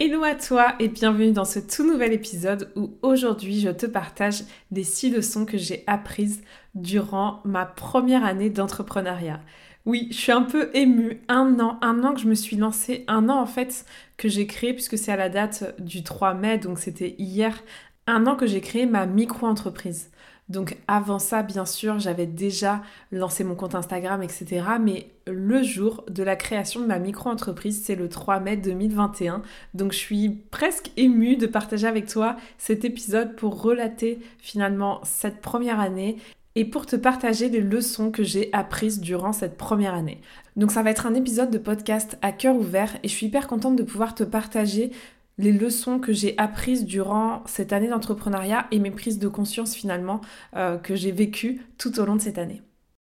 Hello 0.00 0.24
à 0.24 0.34
toi 0.34 0.74
et 0.80 0.88
bienvenue 0.88 1.30
dans 1.30 1.44
ce 1.44 1.60
tout 1.60 1.86
nouvel 1.86 2.12
épisode 2.12 2.72
où 2.74 2.98
aujourd'hui 3.02 3.60
je 3.60 3.68
te 3.68 3.86
partage 3.86 4.42
des 4.72 4.82
six 4.82 5.08
leçons 5.08 5.46
que 5.46 5.56
j'ai 5.56 5.84
apprises 5.86 6.42
durant 6.74 7.40
ma 7.44 7.64
première 7.64 8.24
année 8.24 8.50
d'entrepreneuriat. 8.50 9.40
Oui, 9.86 10.08
je 10.10 10.16
suis 10.16 10.32
un 10.32 10.42
peu 10.42 10.68
émue. 10.74 11.22
Un 11.28 11.60
an, 11.60 11.78
un 11.80 12.02
an 12.02 12.14
que 12.14 12.20
je 12.20 12.26
me 12.26 12.34
suis 12.34 12.56
lancée, 12.56 13.04
un 13.06 13.28
an 13.28 13.40
en 13.40 13.46
fait 13.46 13.86
que 14.16 14.28
j'ai 14.28 14.48
créé, 14.48 14.72
puisque 14.72 14.98
c'est 14.98 15.12
à 15.12 15.16
la 15.16 15.28
date 15.28 15.80
du 15.80 16.02
3 16.02 16.34
mai, 16.34 16.58
donc 16.58 16.80
c'était 16.80 17.14
hier, 17.18 17.62
un 18.08 18.26
an 18.26 18.34
que 18.34 18.48
j'ai 18.48 18.60
créé 18.60 18.86
ma 18.86 19.06
micro-entreprise. 19.06 20.10
Donc 20.48 20.76
avant 20.88 21.20
ça, 21.20 21.44
bien 21.44 21.66
sûr, 21.66 22.00
j'avais 22.00 22.26
déjà 22.26 22.82
lancé 23.12 23.44
mon 23.44 23.54
compte 23.54 23.76
Instagram, 23.76 24.24
etc. 24.24 24.64
Mais 24.80 25.13
le 25.26 25.62
jour 25.62 26.04
de 26.08 26.22
la 26.22 26.36
création 26.36 26.80
de 26.80 26.86
ma 26.86 26.98
micro-entreprise, 26.98 27.82
c'est 27.82 27.94
le 27.94 28.08
3 28.08 28.40
mai 28.40 28.56
2021. 28.56 29.42
Donc 29.72 29.92
je 29.92 29.98
suis 29.98 30.28
presque 30.50 30.90
émue 30.96 31.36
de 31.36 31.46
partager 31.46 31.86
avec 31.86 32.06
toi 32.06 32.36
cet 32.58 32.84
épisode 32.84 33.34
pour 33.36 33.62
relater 33.62 34.18
finalement 34.38 35.00
cette 35.04 35.40
première 35.40 35.80
année 35.80 36.16
et 36.56 36.64
pour 36.64 36.86
te 36.86 36.96
partager 36.96 37.48
les 37.48 37.60
leçons 37.60 38.10
que 38.10 38.22
j'ai 38.22 38.48
apprises 38.52 39.00
durant 39.00 39.32
cette 39.32 39.56
première 39.56 39.94
année. 39.94 40.20
Donc 40.56 40.70
ça 40.70 40.82
va 40.82 40.90
être 40.90 41.06
un 41.06 41.14
épisode 41.14 41.50
de 41.50 41.58
podcast 41.58 42.16
à 42.22 42.30
cœur 42.30 42.54
ouvert 42.54 42.96
et 43.02 43.08
je 43.08 43.14
suis 43.14 43.26
hyper 43.26 43.48
contente 43.48 43.76
de 43.76 43.82
pouvoir 43.82 44.14
te 44.14 44.24
partager 44.24 44.92
les 45.38 45.52
leçons 45.52 45.98
que 45.98 46.12
j'ai 46.12 46.38
apprises 46.38 46.84
durant 46.84 47.42
cette 47.46 47.72
année 47.72 47.88
d'entrepreneuriat 47.88 48.68
et 48.70 48.78
mes 48.78 48.92
prises 48.92 49.18
de 49.18 49.26
conscience 49.26 49.74
finalement 49.74 50.20
euh, 50.54 50.76
que 50.76 50.94
j'ai 50.94 51.10
vécues 51.10 51.62
tout 51.76 51.98
au 51.98 52.04
long 52.04 52.14
de 52.14 52.20
cette 52.20 52.38
année. 52.38 52.62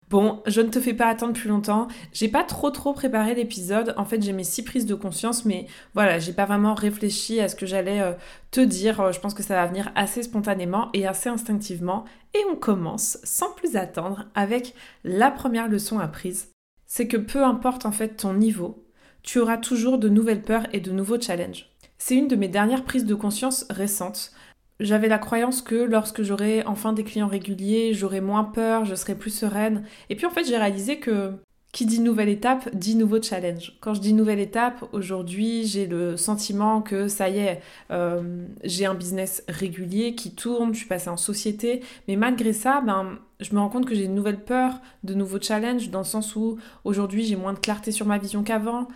Bon, 0.09 0.41
je 0.47 0.61
ne 0.61 0.69
te 0.69 0.81
fais 0.81 0.95
pas 0.95 1.09
attendre 1.09 1.33
plus 1.33 1.49
longtemps. 1.49 1.89
J'ai 2.13 2.29
pas 2.29 2.45
trop 2.45 2.71
trop 2.71 2.93
préparé 2.93 3.35
l'épisode. 3.35 3.93
En 3.97 4.05
fait, 4.05 4.23
j'ai 4.23 4.33
mes 4.33 4.45
six 4.45 4.63
prises 4.63 4.87
de 4.87 4.95
conscience, 4.95 5.45
mais 5.45 5.67
voilà, 5.95 6.21
j'ai 6.21 6.33
pas 6.33 6.45
vraiment 6.45 6.75
réfléchi 6.75 7.41
à 7.41 7.49
ce 7.49 7.57
que 7.57 7.67
j'allais 7.67 8.01
euh, 8.01 8.13
te 8.53 8.61
dire. 8.61 9.13
Je 9.13 9.19
pense 9.19 9.35
que 9.35 9.43
ça 9.43 9.55
va 9.55 9.67
venir 9.67 9.91
assez 9.97 10.23
spontanément 10.23 10.91
et 10.93 11.09
assez 11.09 11.29
instinctivement. 11.29 12.05
Et 12.35 12.41
on 12.53 12.55
commence 12.55 13.19
sans 13.25 13.53
plus 13.55 13.75
attendre 13.75 14.27
avec 14.37 14.75
la 15.03 15.33
première 15.33 15.69
leçon 15.69 15.99
apprise. 15.99 16.53
C'est 16.87 17.09
que 17.09 17.17
peu 17.17 17.43
importe 17.43 17.85
en 17.85 17.93
fait 17.93 18.17
ton 18.17 18.35
niveau, 18.35 18.87
tu 19.25 19.41
auras 19.41 19.57
toujours 19.57 19.99
de 19.99 20.09
nouvelles 20.09 20.43
peurs 20.43 20.69
et 20.73 20.79
de 20.79 20.93
nouveaux 20.93 21.21
challenges. 21.21 21.69
C'est 21.99 22.15
une 22.15 22.29
de 22.29 22.37
mes 22.37 22.49
dernières 22.49 22.85
prises 22.85 23.07
de 23.07 23.15
conscience 23.15 23.67
récentes. 23.71 24.31
J'avais 24.79 25.09
la 25.09 25.19
croyance 25.19 25.63
que 25.63 25.75
lorsque 25.75 26.23
j'aurais 26.23 26.65
enfin 26.67 26.93
des 26.93 27.05
clients 27.05 27.29
réguliers, 27.29 27.95
j'aurais 27.95 28.21
moins 28.21 28.45
peur, 28.45 28.85
je 28.85 28.95
serais 28.95 29.15
plus 29.15 29.31
sereine. 29.31 29.85
Et 30.11 30.17
puis 30.17 30.27
en 30.27 30.31
fait, 30.31 30.45
j'ai 30.45 30.57
réalisé 30.57 30.99
que 30.99 31.33
qui 31.77 31.85
dit 31.85 32.01
nouvelle 32.01 32.31
étape 32.31 32.75
dit 32.75 32.95
nouveau 32.95 33.21
challenge. 33.21 33.77
Quand 33.81 33.93
je 33.93 34.01
dis 34.01 34.15
nouvelle 34.15 34.39
étape, 34.39 34.83
aujourd'hui 34.93 35.67
j'ai 35.67 35.87
le 35.87 36.17
sentiment 36.17 36.81
que 36.81 37.07
ça 37.07 37.29
y 37.29 37.37
est, 37.37 37.61
euh, 37.91 38.47
j'ai 38.65 38.87
un 38.87 38.95
business 38.95 39.45
régulier 39.47 40.15
qui 40.15 40.35
tourne, 40.35 40.73
je 40.73 40.79
suis 40.79 40.89
passée 40.89 41.11
en 41.11 41.19
société, 41.19 41.83
mais 42.09 42.17
malgré 42.17 42.55
ça, 42.55 42.81
ben, 42.81 43.19
je 43.41 43.55
me 43.55 43.61
rends 43.61 43.69
compte 43.69 43.85
que 43.85 43.95
j'ai 43.95 44.09
de 44.09 44.13
nouvelles 44.13 44.43
peurs, 44.43 44.81
de 45.05 45.13
nouveaux 45.13 45.39
challenges, 45.39 45.91
dans 45.91 45.99
le 45.99 46.07
sens 46.07 46.35
où 46.35 46.57
aujourd'hui 46.85 47.25
j'ai 47.25 47.37
moins 47.37 47.53
de 47.53 47.59
clarté 47.59 47.93
sur 47.93 48.07
ma 48.07 48.17
vision 48.17 48.43
qu'avant, 48.43 48.89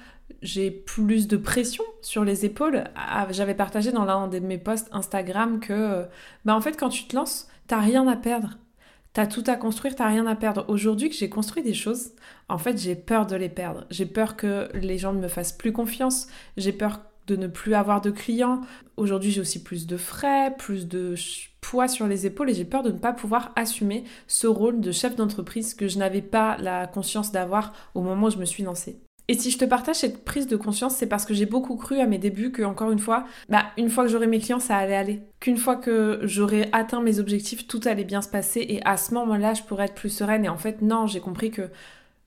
j'ai 0.42 0.70
plus 0.70 1.28
de 1.28 1.36
pression 1.36 1.84
sur 2.02 2.24
les 2.24 2.44
épaules. 2.44 2.84
Ah, 2.96 3.26
j'avais 3.30 3.54
partagé 3.54 3.92
dans 3.92 4.04
l'un 4.04 4.28
de 4.28 4.38
mes 4.38 4.58
posts 4.58 4.88
Instagram 4.92 5.60
que, 5.60 6.06
bah 6.44 6.54
en 6.54 6.60
fait, 6.60 6.78
quand 6.78 6.88
tu 6.88 7.04
te 7.04 7.16
lances, 7.16 7.48
t'as 7.66 7.80
rien 7.80 8.06
à 8.08 8.16
perdre. 8.16 8.58
T'as 9.12 9.26
tout 9.26 9.44
à 9.46 9.56
construire, 9.56 9.96
t'as 9.96 10.08
rien 10.08 10.26
à 10.26 10.36
perdre. 10.36 10.64
Aujourd'hui 10.68 11.08
que 11.08 11.16
j'ai 11.16 11.28
construit 11.28 11.64
des 11.64 11.74
choses, 11.74 12.12
en 12.48 12.58
fait, 12.58 12.78
j'ai 12.78 12.94
peur 12.94 13.26
de 13.26 13.34
les 13.34 13.48
perdre. 13.48 13.86
J'ai 13.90 14.06
peur 14.06 14.36
que 14.36 14.68
les 14.74 14.98
gens 14.98 15.12
ne 15.12 15.20
me 15.20 15.28
fassent 15.28 15.52
plus 15.52 15.72
confiance. 15.72 16.28
J'ai 16.56 16.72
peur 16.72 17.00
de 17.26 17.36
ne 17.36 17.48
plus 17.48 17.74
avoir 17.74 18.00
de 18.00 18.10
clients. 18.10 18.60
Aujourd'hui, 18.96 19.30
j'ai 19.32 19.40
aussi 19.40 19.62
plus 19.62 19.86
de 19.86 19.96
frais, 19.96 20.54
plus 20.56 20.86
de 20.86 21.14
poids 21.60 21.88
sur 21.88 22.06
les 22.06 22.26
épaules 22.26 22.50
et 22.50 22.54
j'ai 22.54 22.64
peur 22.64 22.82
de 22.82 22.90
ne 22.90 22.98
pas 22.98 23.12
pouvoir 23.12 23.52
assumer 23.56 24.04
ce 24.26 24.46
rôle 24.46 24.80
de 24.80 24.92
chef 24.92 25.16
d'entreprise 25.16 25.74
que 25.74 25.88
je 25.88 25.98
n'avais 25.98 26.22
pas 26.22 26.56
la 26.58 26.86
conscience 26.86 27.32
d'avoir 27.32 27.72
au 27.94 28.02
moment 28.02 28.28
où 28.28 28.30
je 28.30 28.38
me 28.38 28.44
suis 28.44 28.62
lancée. 28.62 29.00
Et 29.30 29.34
si 29.34 29.52
je 29.52 29.58
te 29.58 29.64
partage 29.64 29.94
cette 29.94 30.24
prise 30.24 30.48
de 30.48 30.56
conscience, 30.56 30.96
c'est 30.96 31.06
parce 31.06 31.24
que 31.24 31.34
j'ai 31.34 31.46
beaucoup 31.46 31.76
cru 31.76 32.00
à 32.00 32.06
mes 32.06 32.18
débuts 32.18 32.50
que, 32.50 32.64
encore 32.64 32.90
une 32.90 32.98
fois, 32.98 33.26
bah, 33.48 33.66
une 33.78 33.88
fois 33.88 34.02
que 34.02 34.10
j'aurais 34.10 34.26
mes 34.26 34.40
clients, 34.40 34.58
ça 34.58 34.76
allait 34.76 34.96
aller. 34.96 35.22
Qu'une 35.38 35.56
fois 35.56 35.76
que 35.76 36.18
j'aurais 36.24 36.68
atteint 36.72 37.00
mes 37.00 37.20
objectifs, 37.20 37.68
tout 37.68 37.80
allait 37.84 38.02
bien 38.02 38.22
se 38.22 38.28
passer 38.28 38.66
et 38.68 38.84
à 38.84 38.96
ce 38.96 39.14
moment-là, 39.14 39.54
je 39.54 39.62
pourrais 39.62 39.84
être 39.84 39.94
plus 39.94 40.08
sereine. 40.08 40.44
Et 40.44 40.48
en 40.48 40.56
fait, 40.56 40.82
non, 40.82 41.06
j'ai 41.06 41.20
compris 41.20 41.52
que 41.52 41.70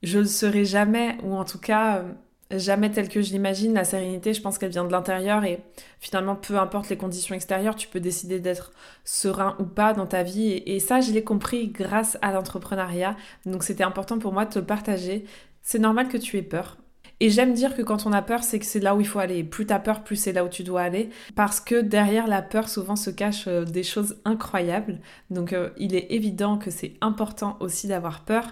je 0.01 0.19
ne 0.19 0.23
serai 0.23 0.63
jamais, 0.63 1.17
ou 1.23 1.35
en 1.35 1.43
tout 1.43 1.59
cas, 1.59 1.97
euh, 1.97 2.57
jamais 2.57 2.89
tel 2.89 3.09
que 3.09 3.21
je 3.21 3.33
l'imagine. 3.33 3.73
La 3.73 3.83
sérénité, 3.83 4.33
je 4.33 4.41
pense 4.41 4.57
qu'elle 4.57 4.71
vient 4.71 4.85
de 4.85 4.91
l'intérieur 4.93 5.43
et 5.43 5.59
finalement, 5.99 6.37
peu 6.37 6.57
importe 6.57 6.87
les 6.87 6.95
conditions 6.95 7.35
extérieures, 7.35 7.75
tu 7.75 7.89
peux 7.89 7.99
décider 7.99 8.39
d'être 8.39 8.71
serein 9.03 9.57
ou 9.59 9.65
pas 9.65 9.91
dans 9.91 10.07
ta 10.07 10.23
vie. 10.23 10.51
Et, 10.51 10.77
et 10.77 10.79
ça, 10.79 11.01
je 11.01 11.11
l'ai 11.11 11.25
compris 11.25 11.67
grâce 11.67 12.17
à 12.21 12.31
l'entrepreneuriat. 12.31 13.17
Donc, 13.45 13.63
c'était 13.63 13.83
important 13.83 14.19
pour 14.19 14.31
moi 14.31 14.45
de 14.45 14.53
te 14.53 14.59
le 14.59 14.65
partager. 14.65 15.25
C'est 15.61 15.79
normal 15.79 16.07
que 16.07 16.17
tu 16.17 16.37
aies 16.37 16.43
peur. 16.43 16.77
Et 17.19 17.29
j'aime 17.29 17.53
dire 17.53 17.75
que 17.75 17.81
quand 17.81 18.05
on 18.05 18.11
a 18.11 18.21
peur, 18.21 18.43
c'est 18.43 18.59
que 18.59 18.65
c'est 18.65 18.79
là 18.79 18.95
où 18.95 19.01
il 19.01 19.07
faut 19.07 19.19
aller. 19.19 19.43
Plus 19.43 19.65
t'as 19.65 19.79
peur, 19.79 20.03
plus 20.03 20.15
c'est 20.15 20.33
là 20.33 20.43
où 20.43 20.49
tu 20.49 20.63
dois 20.63 20.81
aller. 20.81 21.09
Parce 21.35 21.59
que 21.59 21.81
derrière 21.81 22.27
la 22.27 22.41
peur, 22.41 22.69
souvent 22.69 22.95
se 22.95 23.09
cachent 23.09 23.47
euh, 23.47 23.63
des 23.63 23.83
choses 23.83 24.17
incroyables. 24.25 24.99
Donc 25.29 25.53
euh, 25.53 25.69
il 25.77 25.95
est 25.95 26.11
évident 26.11 26.57
que 26.57 26.71
c'est 26.71 26.95
important 27.01 27.57
aussi 27.59 27.87
d'avoir 27.87 28.25
peur 28.25 28.51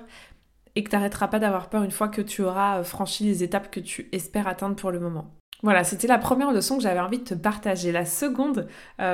et 0.75 0.83
que 0.83 0.89
tu 0.89 0.95
n'arrêteras 0.95 1.27
pas 1.27 1.39
d'avoir 1.39 1.69
peur 1.69 1.83
une 1.83 1.91
fois 1.91 2.07
que 2.07 2.21
tu 2.21 2.44
auras 2.44 2.79
euh, 2.79 2.83
franchi 2.83 3.25
les 3.25 3.44
étapes 3.44 3.71
que 3.71 3.79
tu 3.79 4.07
espères 4.11 4.47
atteindre 4.47 4.75
pour 4.75 4.91
le 4.91 5.00
moment. 5.00 5.33
Voilà, 5.63 5.83
c'était 5.83 6.07
la 6.07 6.17
première 6.17 6.51
leçon 6.51 6.77
que 6.77 6.83
j'avais 6.83 7.00
envie 7.00 7.19
de 7.19 7.23
te 7.23 7.33
partager. 7.35 7.91
La 7.91 8.05
seconde 8.05 8.67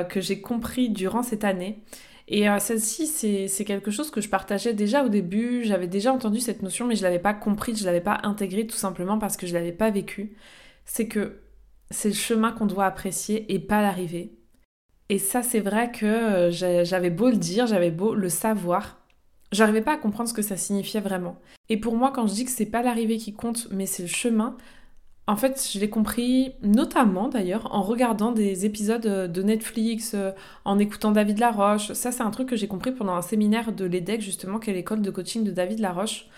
que 0.08 0.18
j'ai 0.22 0.40
compris 0.40 0.88
durant 0.88 1.22
cette 1.22 1.44
année, 1.44 1.82
et 2.30 2.48
euh, 2.48 2.58
celle-ci, 2.58 3.06
c'est 3.06 3.64
quelque 3.64 3.90
chose 3.90 4.10
que 4.10 4.20
je 4.20 4.28
partageais 4.28 4.74
déjà 4.74 5.02
au 5.02 5.08
début, 5.08 5.64
j'avais 5.64 5.86
déjà 5.86 6.12
entendu 6.12 6.40
cette 6.40 6.60
notion, 6.60 6.86
mais 6.86 6.94
je 6.94 7.02
l'avais 7.02 7.18
pas 7.18 7.32
compris, 7.32 7.74
je 7.74 7.86
l'avais 7.86 8.02
pas 8.02 8.20
intégrée 8.22 8.66
tout 8.66 8.76
simplement 8.76 9.18
parce 9.18 9.38
que 9.38 9.46
je 9.46 9.54
l'avais 9.54 9.72
pas 9.72 9.90
vécu. 9.90 10.36
C'est 10.84 11.08
que 11.08 11.40
c'est 11.90 12.10
le 12.10 12.14
chemin 12.14 12.52
qu'on 12.52 12.66
doit 12.66 12.84
apprécier 12.84 13.50
et 13.52 13.58
pas 13.58 13.80
l'arrivée. 13.80 14.38
Et 15.08 15.18
ça, 15.18 15.42
c'est 15.42 15.60
vrai 15.60 15.90
que 15.90 16.04
euh, 16.04 16.84
j'avais 16.84 17.08
beau 17.08 17.30
le 17.30 17.36
dire, 17.36 17.66
j'avais 17.66 17.90
beau 17.90 18.14
le 18.14 18.28
savoir, 18.28 19.00
j'arrivais 19.50 19.80
pas 19.80 19.94
à 19.94 19.96
comprendre 19.96 20.28
ce 20.28 20.34
que 20.34 20.42
ça 20.42 20.58
signifiait 20.58 21.00
vraiment. 21.00 21.40
Et 21.70 21.78
pour 21.78 21.96
moi, 21.96 22.12
quand 22.14 22.26
je 22.26 22.34
dis 22.34 22.44
que 22.44 22.50
c'est 22.50 22.66
pas 22.66 22.82
l'arrivée 22.82 23.16
qui 23.16 23.32
compte, 23.32 23.68
mais 23.70 23.86
c'est 23.86 24.02
le 24.02 24.08
chemin, 24.08 24.54
en 25.28 25.36
fait, 25.36 25.68
je 25.70 25.78
l'ai 25.78 25.90
compris 25.90 26.54
notamment 26.62 27.28
d'ailleurs 27.28 27.74
en 27.74 27.82
regardant 27.82 28.32
des 28.32 28.64
épisodes 28.64 29.04
euh, 29.04 29.28
de 29.28 29.42
Netflix, 29.42 30.12
euh, 30.14 30.32
en 30.64 30.78
écoutant 30.78 31.12
David 31.12 31.38
Laroche. 31.38 31.92
Ça, 31.92 32.12
c'est 32.12 32.22
un 32.22 32.30
truc 32.30 32.48
que 32.48 32.56
j'ai 32.56 32.66
compris 32.66 32.92
pendant 32.92 33.14
un 33.14 33.20
séminaire 33.20 33.72
de 33.72 33.84
l'EDEC, 33.84 34.22
justement, 34.22 34.58
qui 34.58 34.70
est 34.70 34.72
l'école 34.72 35.02
de 35.02 35.10
coaching 35.10 35.44
de 35.44 35.50
David 35.50 35.80
Laroche, 35.80 36.28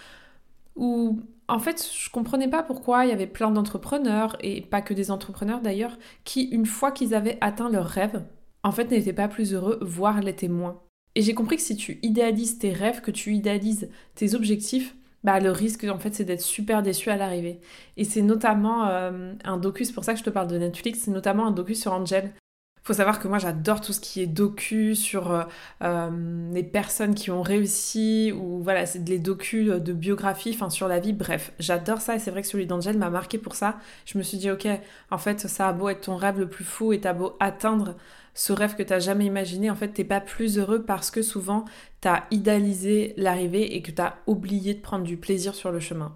où 0.74 1.20
en 1.46 1.60
fait, 1.60 1.88
je 1.96 2.10
comprenais 2.10 2.48
pas 2.48 2.64
pourquoi 2.64 3.04
il 3.04 3.10
y 3.10 3.12
avait 3.12 3.28
plein 3.28 3.52
d'entrepreneurs, 3.52 4.36
et 4.40 4.60
pas 4.60 4.82
que 4.82 4.92
des 4.92 5.12
entrepreneurs 5.12 5.60
d'ailleurs, 5.60 5.96
qui, 6.24 6.42
une 6.46 6.66
fois 6.66 6.90
qu'ils 6.90 7.14
avaient 7.14 7.38
atteint 7.40 7.70
leur 7.70 7.86
rêve, 7.86 8.24
en 8.64 8.72
fait, 8.72 8.90
n'étaient 8.90 9.12
pas 9.12 9.28
plus 9.28 9.54
heureux, 9.54 9.78
voire 9.82 10.20
l'étaient 10.20 10.48
moins. 10.48 10.80
Et 11.14 11.22
j'ai 11.22 11.34
compris 11.34 11.56
que 11.56 11.62
si 11.62 11.76
tu 11.76 12.00
idéalises 12.02 12.58
tes 12.58 12.72
rêves, 12.72 13.02
que 13.02 13.12
tu 13.12 13.34
idéalises 13.34 13.88
tes 14.16 14.34
objectifs, 14.34 14.96
bah, 15.24 15.40
le 15.40 15.50
risque 15.50 15.84
en 15.84 15.98
fait 15.98 16.14
c'est 16.14 16.24
d'être 16.24 16.40
super 16.40 16.82
déçu 16.82 17.10
à 17.10 17.16
l'arrivée. 17.16 17.60
Et 17.96 18.04
c'est 18.04 18.22
notamment 18.22 18.86
euh, 18.88 19.34
un 19.44 19.56
docu, 19.56 19.84
c'est 19.84 19.92
pour 19.92 20.04
ça 20.04 20.12
que 20.12 20.18
je 20.18 20.24
te 20.24 20.30
parle 20.30 20.48
de 20.48 20.58
Netflix, 20.58 21.00
c'est 21.04 21.10
notamment 21.10 21.46
un 21.46 21.52
docu 21.52 21.74
sur 21.74 21.92
Angel. 21.92 22.30
Faut 22.90 22.94
savoir 22.94 23.20
que 23.20 23.28
moi 23.28 23.38
j'adore 23.38 23.80
tout 23.80 23.92
ce 23.92 24.00
qui 24.00 24.20
est 24.20 24.26
docu 24.26 24.96
sur 24.96 25.30
euh, 25.30 25.44
euh, 25.84 26.50
les 26.52 26.64
personnes 26.64 27.14
qui 27.14 27.30
ont 27.30 27.40
réussi 27.40 28.32
ou 28.34 28.64
voilà, 28.64 28.84
c'est 28.84 29.04
des 29.04 29.20
docus 29.20 29.68
de 29.68 29.92
biographie, 29.92 30.50
enfin 30.52 30.70
sur 30.70 30.88
la 30.88 30.98
vie, 30.98 31.12
bref, 31.12 31.52
j'adore 31.60 32.00
ça 32.00 32.16
et 32.16 32.18
c'est 32.18 32.32
vrai 32.32 32.42
que 32.42 32.48
celui 32.48 32.66
d'Angel 32.66 32.98
m'a 32.98 33.08
marqué 33.08 33.38
pour 33.38 33.54
ça. 33.54 33.78
Je 34.06 34.18
me 34.18 34.24
suis 34.24 34.38
dit 34.38 34.50
ok, 34.50 34.66
en 35.12 35.18
fait 35.18 35.46
ça 35.46 35.68
a 35.68 35.72
beau 35.72 35.88
être 35.88 36.00
ton 36.00 36.16
rêve 36.16 36.40
le 36.40 36.48
plus 36.48 36.64
fou 36.64 36.92
et 36.92 36.98
t'as 36.98 37.12
beau 37.12 37.36
atteindre 37.38 37.94
ce 38.34 38.52
rêve 38.52 38.74
que 38.74 38.82
t'as 38.82 38.98
jamais 38.98 39.26
imaginé, 39.26 39.70
en 39.70 39.76
fait, 39.76 39.90
t'es 39.90 40.02
pas 40.02 40.20
plus 40.20 40.58
heureux 40.58 40.82
parce 40.82 41.12
que 41.12 41.22
souvent 41.22 41.66
t'as 42.00 42.24
idéalisé 42.32 43.14
l'arrivée 43.16 43.76
et 43.76 43.82
que 43.82 43.92
t'as 43.92 44.14
oublié 44.26 44.74
de 44.74 44.80
prendre 44.80 45.04
du 45.04 45.16
plaisir 45.16 45.54
sur 45.54 45.70
le 45.70 45.78
chemin. 45.78 46.12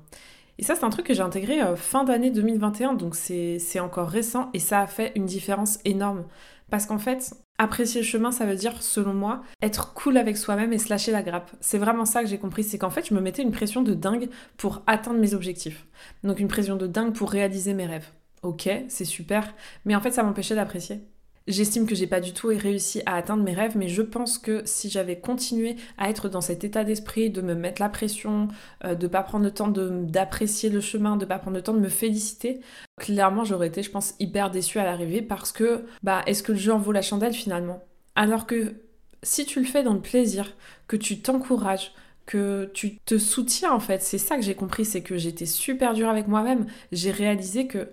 Et 0.58 0.62
ça, 0.62 0.76
c'est 0.76 0.84
un 0.84 0.90
truc 0.90 1.06
que 1.06 1.14
j'ai 1.14 1.22
intégré 1.22 1.60
euh, 1.60 1.74
fin 1.76 2.04
d'année 2.04 2.30
2021, 2.30 2.94
donc 2.94 3.16
c'est 3.16 3.80
encore 3.80 4.08
récent 4.08 4.50
et 4.54 4.60
ça 4.60 4.80
a 4.80 4.86
fait 4.86 5.12
une 5.16 5.26
différence 5.26 5.78
énorme. 5.84 6.24
Parce 6.70 6.86
qu'en 6.86 6.98
fait, 6.98 7.34
Apprécier 7.56 8.00
le 8.00 8.06
chemin, 8.06 8.32
ça 8.32 8.46
veut 8.46 8.56
dire, 8.56 8.82
selon 8.82 9.14
moi, 9.14 9.44
être 9.62 9.94
cool 9.94 10.16
avec 10.16 10.36
soi-même 10.36 10.72
et 10.72 10.78
se 10.78 10.88
lâcher 10.88 11.12
la 11.12 11.22
grappe. 11.22 11.52
C'est 11.60 11.78
vraiment 11.78 12.04
ça 12.04 12.20
que 12.20 12.28
j'ai 12.28 12.38
compris, 12.38 12.64
c'est 12.64 12.78
qu'en 12.78 12.90
fait, 12.90 13.06
je 13.06 13.14
me 13.14 13.20
mettais 13.20 13.42
une 13.42 13.52
pression 13.52 13.82
de 13.82 13.94
dingue 13.94 14.28
pour 14.56 14.82
atteindre 14.88 15.20
mes 15.20 15.34
objectifs. 15.34 15.86
Donc 16.24 16.40
une 16.40 16.48
pression 16.48 16.74
de 16.74 16.88
dingue 16.88 17.14
pour 17.14 17.30
réaliser 17.30 17.72
mes 17.72 17.86
rêves. 17.86 18.08
Ok, 18.42 18.68
c'est 18.88 19.04
super, 19.04 19.54
mais 19.84 19.94
en 19.94 20.00
fait, 20.00 20.10
ça 20.10 20.24
m'empêchait 20.24 20.56
d'apprécier. 20.56 21.00
J'estime 21.46 21.86
que 21.86 21.94
j'ai 21.94 22.06
pas 22.06 22.20
du 22.20 22.32
tout 22.32 22.46
réussi 22.46 23.02
à 23.04 23.16
atteindre 23.16 23.42
mes 23.42 23.52
rêves, 23.52 23.76
mais 23.76 23.88
je 23.88 24.00
pense 24.00 24.38
que 24.38 24.62
si 24.64 24.88
j'avais 24.88 25.20
continué 25.20 25.76
à 25.98 26.08
être 26.08 26.30
dans 26.30 26.40
cet 26.40 26.64
état 26.64 26.84
d'esprit, 26.84 27.28
de 27.28 27.42
me 27.42 27.54
mettre 27.54 27.82
la 27.82 27.90
pression, 27.90 28.48
euh, 28.84 28.94
de 28.94 29.06
pas 29.06 29.22
prendre 29.22 29.44
le 29.44 29.50
temps 29.50 29.68
d'apprécier 29.68 30.70
le 30.70 30.80
chemin, 30.80 31.18
de 31.18 31.26
pas 31.26 31.38
prendre 31.38 31.56
le 31.56 31.62
temps 31.62 31.74
de 31.74 31.80
me 31.80 31.90
féliciter, 31.90 32.60
clairement 32.98 33.44
j'aurais 33.44 33.66
été, 33.66 33.82
je 33.82 33.90
pense, 33.90 34.14
hyper 34.20 34.50
déçue 34.50 34.78
à 34.78 34.84
l'arrivée 34.84 35.20
parce 35.20 35.52
que, 35.52 35.84
bah, 36.02 36.22
est-ce 36.26 36.42
que 36.42 36.52
le 36.52 36.58
jeu 36.58 36.72
en 36.72 36.78
vaut 36.78 36.92
la 36.92 37.02
chandelle 37.02 37.34
finalement? 37.34 37.84
Alors 38.14 38.46
que 38.46 38.76
si 39.22 39.44
tu 39.44 39.60
le 39.60 39.66
fais 39.66 39.82
dans 39.82 39.94
le 39.94 40.00
plaisir, 40.00 40.56
que 40.88 40.96
tu 40.96 41.20
t'encourages, 41.20 41.92
que 42.24 42.70
tu 42.72 42.98
te 43.00 43.18
soutiens 43.18 43.72
en 43.72 43.80
fait, 43.80 44.02
c'est 44.02 44.16
ça 44.16 44.36
que 44.36 44.42
j'ai 44.42 44.54
compris, 44.54 44.86
c'est 44.86 45.02
que 45.02 45.18
j'étais 45.18 45.44
super 45.44 45.92
dure 45.92 46.08
avec 46.08 46.26
moi-même. 46.26 46.66
J'ai 46.90 47.10
réalisé 47.10 47.66
que 47.66 47.90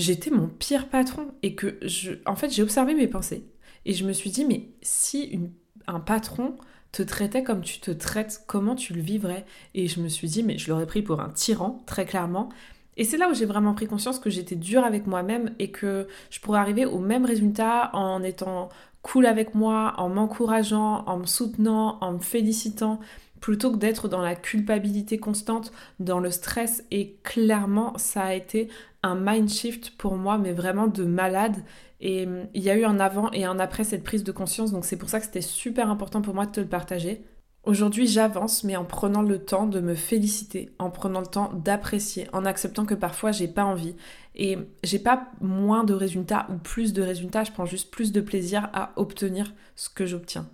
j'étais 0.00 0.30
mon 0.30 0.48
pire 0.48 0.88
patron 0.88 1.28
et 1.42 1.54
que 1.54 1.78
je, 1.82 2.12
en 2.26 2.36
fait, 2.36 2.50
j'ai 2.50 2.62
observé 2.62 2.94
mes 2.94 3.06
pensées 3.06 3.46
et 3.84 3.92
je 3.92 4.04
me 4.04 4.12
suis 4.12 4.30
dit, 4.30 4.44
mais 4.44 4.68
si 4.82 5.40
un 5.86 6.00
patron 6.00 6.56
te 6.92 7.02
traitait 7.02 7.42
comme 7.42 7.62
tu 7.62 7.80
te 7.80 7.90
traites, 7.90 8.42
comment 8.46 8.74
tu 8.74 8.94
le 8.94 9.00
vivrais? 9.00 9.46
Et 9.74 9.86
je 9.86 10.00
me 10.00 10.08
suis 10.08 10.28
dit, 10.28 10.42
mais 10.42 10.58
je 10.58 10.70
l'aurais 10.70 10.86
pris 10.86 11.02
pour 11.02 11.20
un 11.20 11.30
tyran, 11.30 11.82
très 11.86 12.04
clairement. 12.04 12.48
Et 12.96 13.04
c'est 13.04 13.16
là 13.16 13.30
où 13.30 13.34
j'ai 13.34 13.46
vraiment 13.46 13.74
pris 13.74 13.86
conscience 13.86 14.18
que 14.18 14.28
j'étais 14.30 14.56
dure 14.56 14.84
avec 14.84 15.06
moi-même 15.06 15.54
et 15.58 15.70
que 15.70 16.08
je 16.30 16.40
pourrais 16.40 16.58
arriver 16.58 16.84
au 16.84 16.98
même 16.98 17.24
résultat 17.24 17.90
en 17.94 18.22
étant 18.22 18.68
cool 19.02 19.26
avec 19.26 19.54
moi, 19.54 19.94
en 19.96 20.08
m'encourageant, 20.08 21.04
en 21.06 21.18
me 21.18 21.26
soutenant, 21.26 21.98
en 22.00 22.12
me 22.12 22.18
félicitant, 22.18 23.00
plutôt 23.40 23.72
que 23.72 23.76
d'être 23.76 24.08
dans 24.08 24.20
la 24.20 24.34
culpabilité 24.34 25.18
constante, 25.18 25.72
dans 25.98 26.18
le 26.18 26.30
stress. 26.30 26.84
Et 26.90 27.16
clairement, 27.22 27.96
ça 27.96 28.22
a 28.22 28.34
été 28.34 28.68
un 29.02 29.14
mind 29.14 29.48
shift 29.48 29.96
pour 29.96 30.16
moi, 30.16 30.38
mais 30.38 30.52
vraiment 30.52 30.86
de 30.86 31.04
malade. 31.04 31.56
Et 32.00 32.26
hum, 32.26 32.46
il 32.54 32.62
y 32.62 32.70
a 32.70 32.76
eu 32.76 32.84
un 32.84 33.00
avant 33.00 33.30
et 33.32 33.44
un 33.44 33.58
après 33.58 33.84
cette 33.84 34.04
prise 34.04 34.24
de 34.24 34.32
conscience, 34.32 34.72
donc 34.72 34.84
c'est 34.84 34.96
pour 34.96 35.08
ça 35.08 35.20
que 35.20 35.26
c'était 35.26 35.40
super 35.40 35.90
important 35.90 36.22
pour 36.22 36.34
moi 36.34 36.46
de 36.46 36.52
te 36.52 36.60
le 36.60 36.68
partager. 36.68 37.24
Aujourd'hui, 37.64 38.06
j'avance, 38.06 38.64
mais 38.64 38.76
en 38.76 38.86
prenant 38.86 39.20
le 39.20 39.44
temps 39.44 39.66
de 39.66 39.80
me 39.80 39.94
féliciter, 39.94 40.74
en 40.78 40.90
prenant 40.90 41.20
le 41.20 41.26
temps 41.26 41.52
d'apprécier, 41.52 42.26
en 42.32 42.46
acceptant 42.46 42.86
que 42.86 42.94
parfois 42.94 43.32
j'ai 43.32 43.48
pas 43.48 43.64
envie. 43.64 43.94
Et 44.34 44.56
j'ai 44.82 44.98
pas 44.98 45.30
moins 45.42 45.84
de 45.84 45.92
résultats 45.92 46.46
ou 46.50 46.56
plus 46.56 46.94
de 46.94 47.02
résultats, 47.02 47.44
je 47.44 47.52
prends 47.52 47.66
juste 47.66 47.90
plus 47.90 48.12
de 48.12 48.22
plaisir 48.22 48.70
à 48.72 48.92
obtenir 48.96 49.52
ce 49.76 49.90
que 49.90 50.06
j'obtiens. 50.06 50.48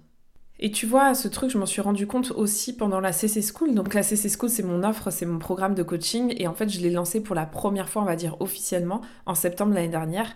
Et 0.58 0.70
tu 0.70 0.86
vois, 0.86 1.14
ce 1.14 1.28
truc, 1.28 1.50
je 1.50 1.58
m'en 1.58 1.66
suis 1.66 1.82
rendu 1.82 2.06
compte 2.06 2.30
aussi 2.30 2.74
pendant 2.74 3.00
la 3.00 3.12
CC 3.12 3.42
School. 3.42 3.74
Donc 3.74 3.92
la 3.92 4.02
CC 4.02 4.28
School, 4.28 4.48
c'est 4.48 4.62
mon 4.62 4.82
offre, 4.82 5.10
c'est 5.10 5.26
mon 5.26 5.38
programme 5.38 5.74
de 5.74 5.82
coaching. 5.82 6.34
Et 6.38 6.46
en 6.48 6.54
fait, 6.54 6.68
je 6.68 6.80
l'ai 6.80 6.90
lancé 6.90 7.22
pour 7.22 7.34
la 7.34 7.46
première 7.46 7.88
fois, 7.88 8.02
on 8.02 8.06
va 8.06 8.16
dire 8.16 8.36
officiellement, 8.40 9.02
en 9.26 9.34
septembre 9.34 9.74
l'année 9.74 9.88
dernière. 9.88 10.34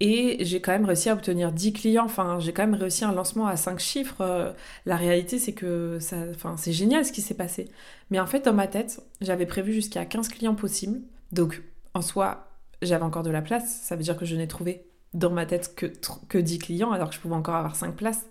Et 0.00 0.44
j'ai 0.44 0.60
quand 0.60 0.72
même 0.72 0.84
réussi 0.84 1.10
à 1.10 1.12
obtenir 1.12 1.52
10 1.52 1.72
clients. 1.74 2.04
Enfin, 2.04 2.40
j'ai 2.40 2.52
quand 2.52 2.66
même 2.66 2.74
réussi 2.74 3.04
un 3.04 3.12
lancement 3.12 3.46
à 3.46 3.56
5 3.56 3.78
chiffres. 3.78 4.52
La 4.84 4.96
réalité, 4.96 5.38
c'est 5.38 5.52
que 5.52 5.98
ça, 6.00 6.16
enfin, 6.34 6.56
c'est 6.56 6.72
génial 6.72 7.04
ce 7.04 7.12
qui 7.12 7.20
s'est 7.22 7.34
passé. 7.34 7.70
Mais 8.10 8.18
en 8.18 8.26
fait, 8.26 8.44
dans 8.44 8.52
ma 8.52 8.66
tête, 8.66 9.00
j'avais 9.20 9.46
prévu 9.46 9.72
jusqu'à 9.72 10.04
15 10.04 10.28
clients 10.28 10.56
possibles. 10.56 11.00
Donc, 11.30 11.62
en 11.94 12.02
soi, 12.02 12.48
j'avais 12.82 13.04
encore 13.04 13.22
de 13.22 13.30
la 13.30 13.42
place. 13.42 13.80
Ça 13.84 13.94
veut 13.94 14.02
dire 14.02 14.16
que 14.16 14.24
je 14.24 14.34
n'ai 14.34 14.48
trouvé 14.48 14.86
dans 15.14 15.30
ma 15.30 15.46
tête 15.46 15.76
que, 15.76 15.86
que 16.28 16.38
10 16.38 16.58
clients, 16.58 16.90
alors 16.90 17.10
que 17.10 17.14
je 17.14 17.20
pouvais 17.20 17.36
encore 17.36 17.54
avoir 17.54 17.76
5 17.76 17.94
places. 17.94 18.26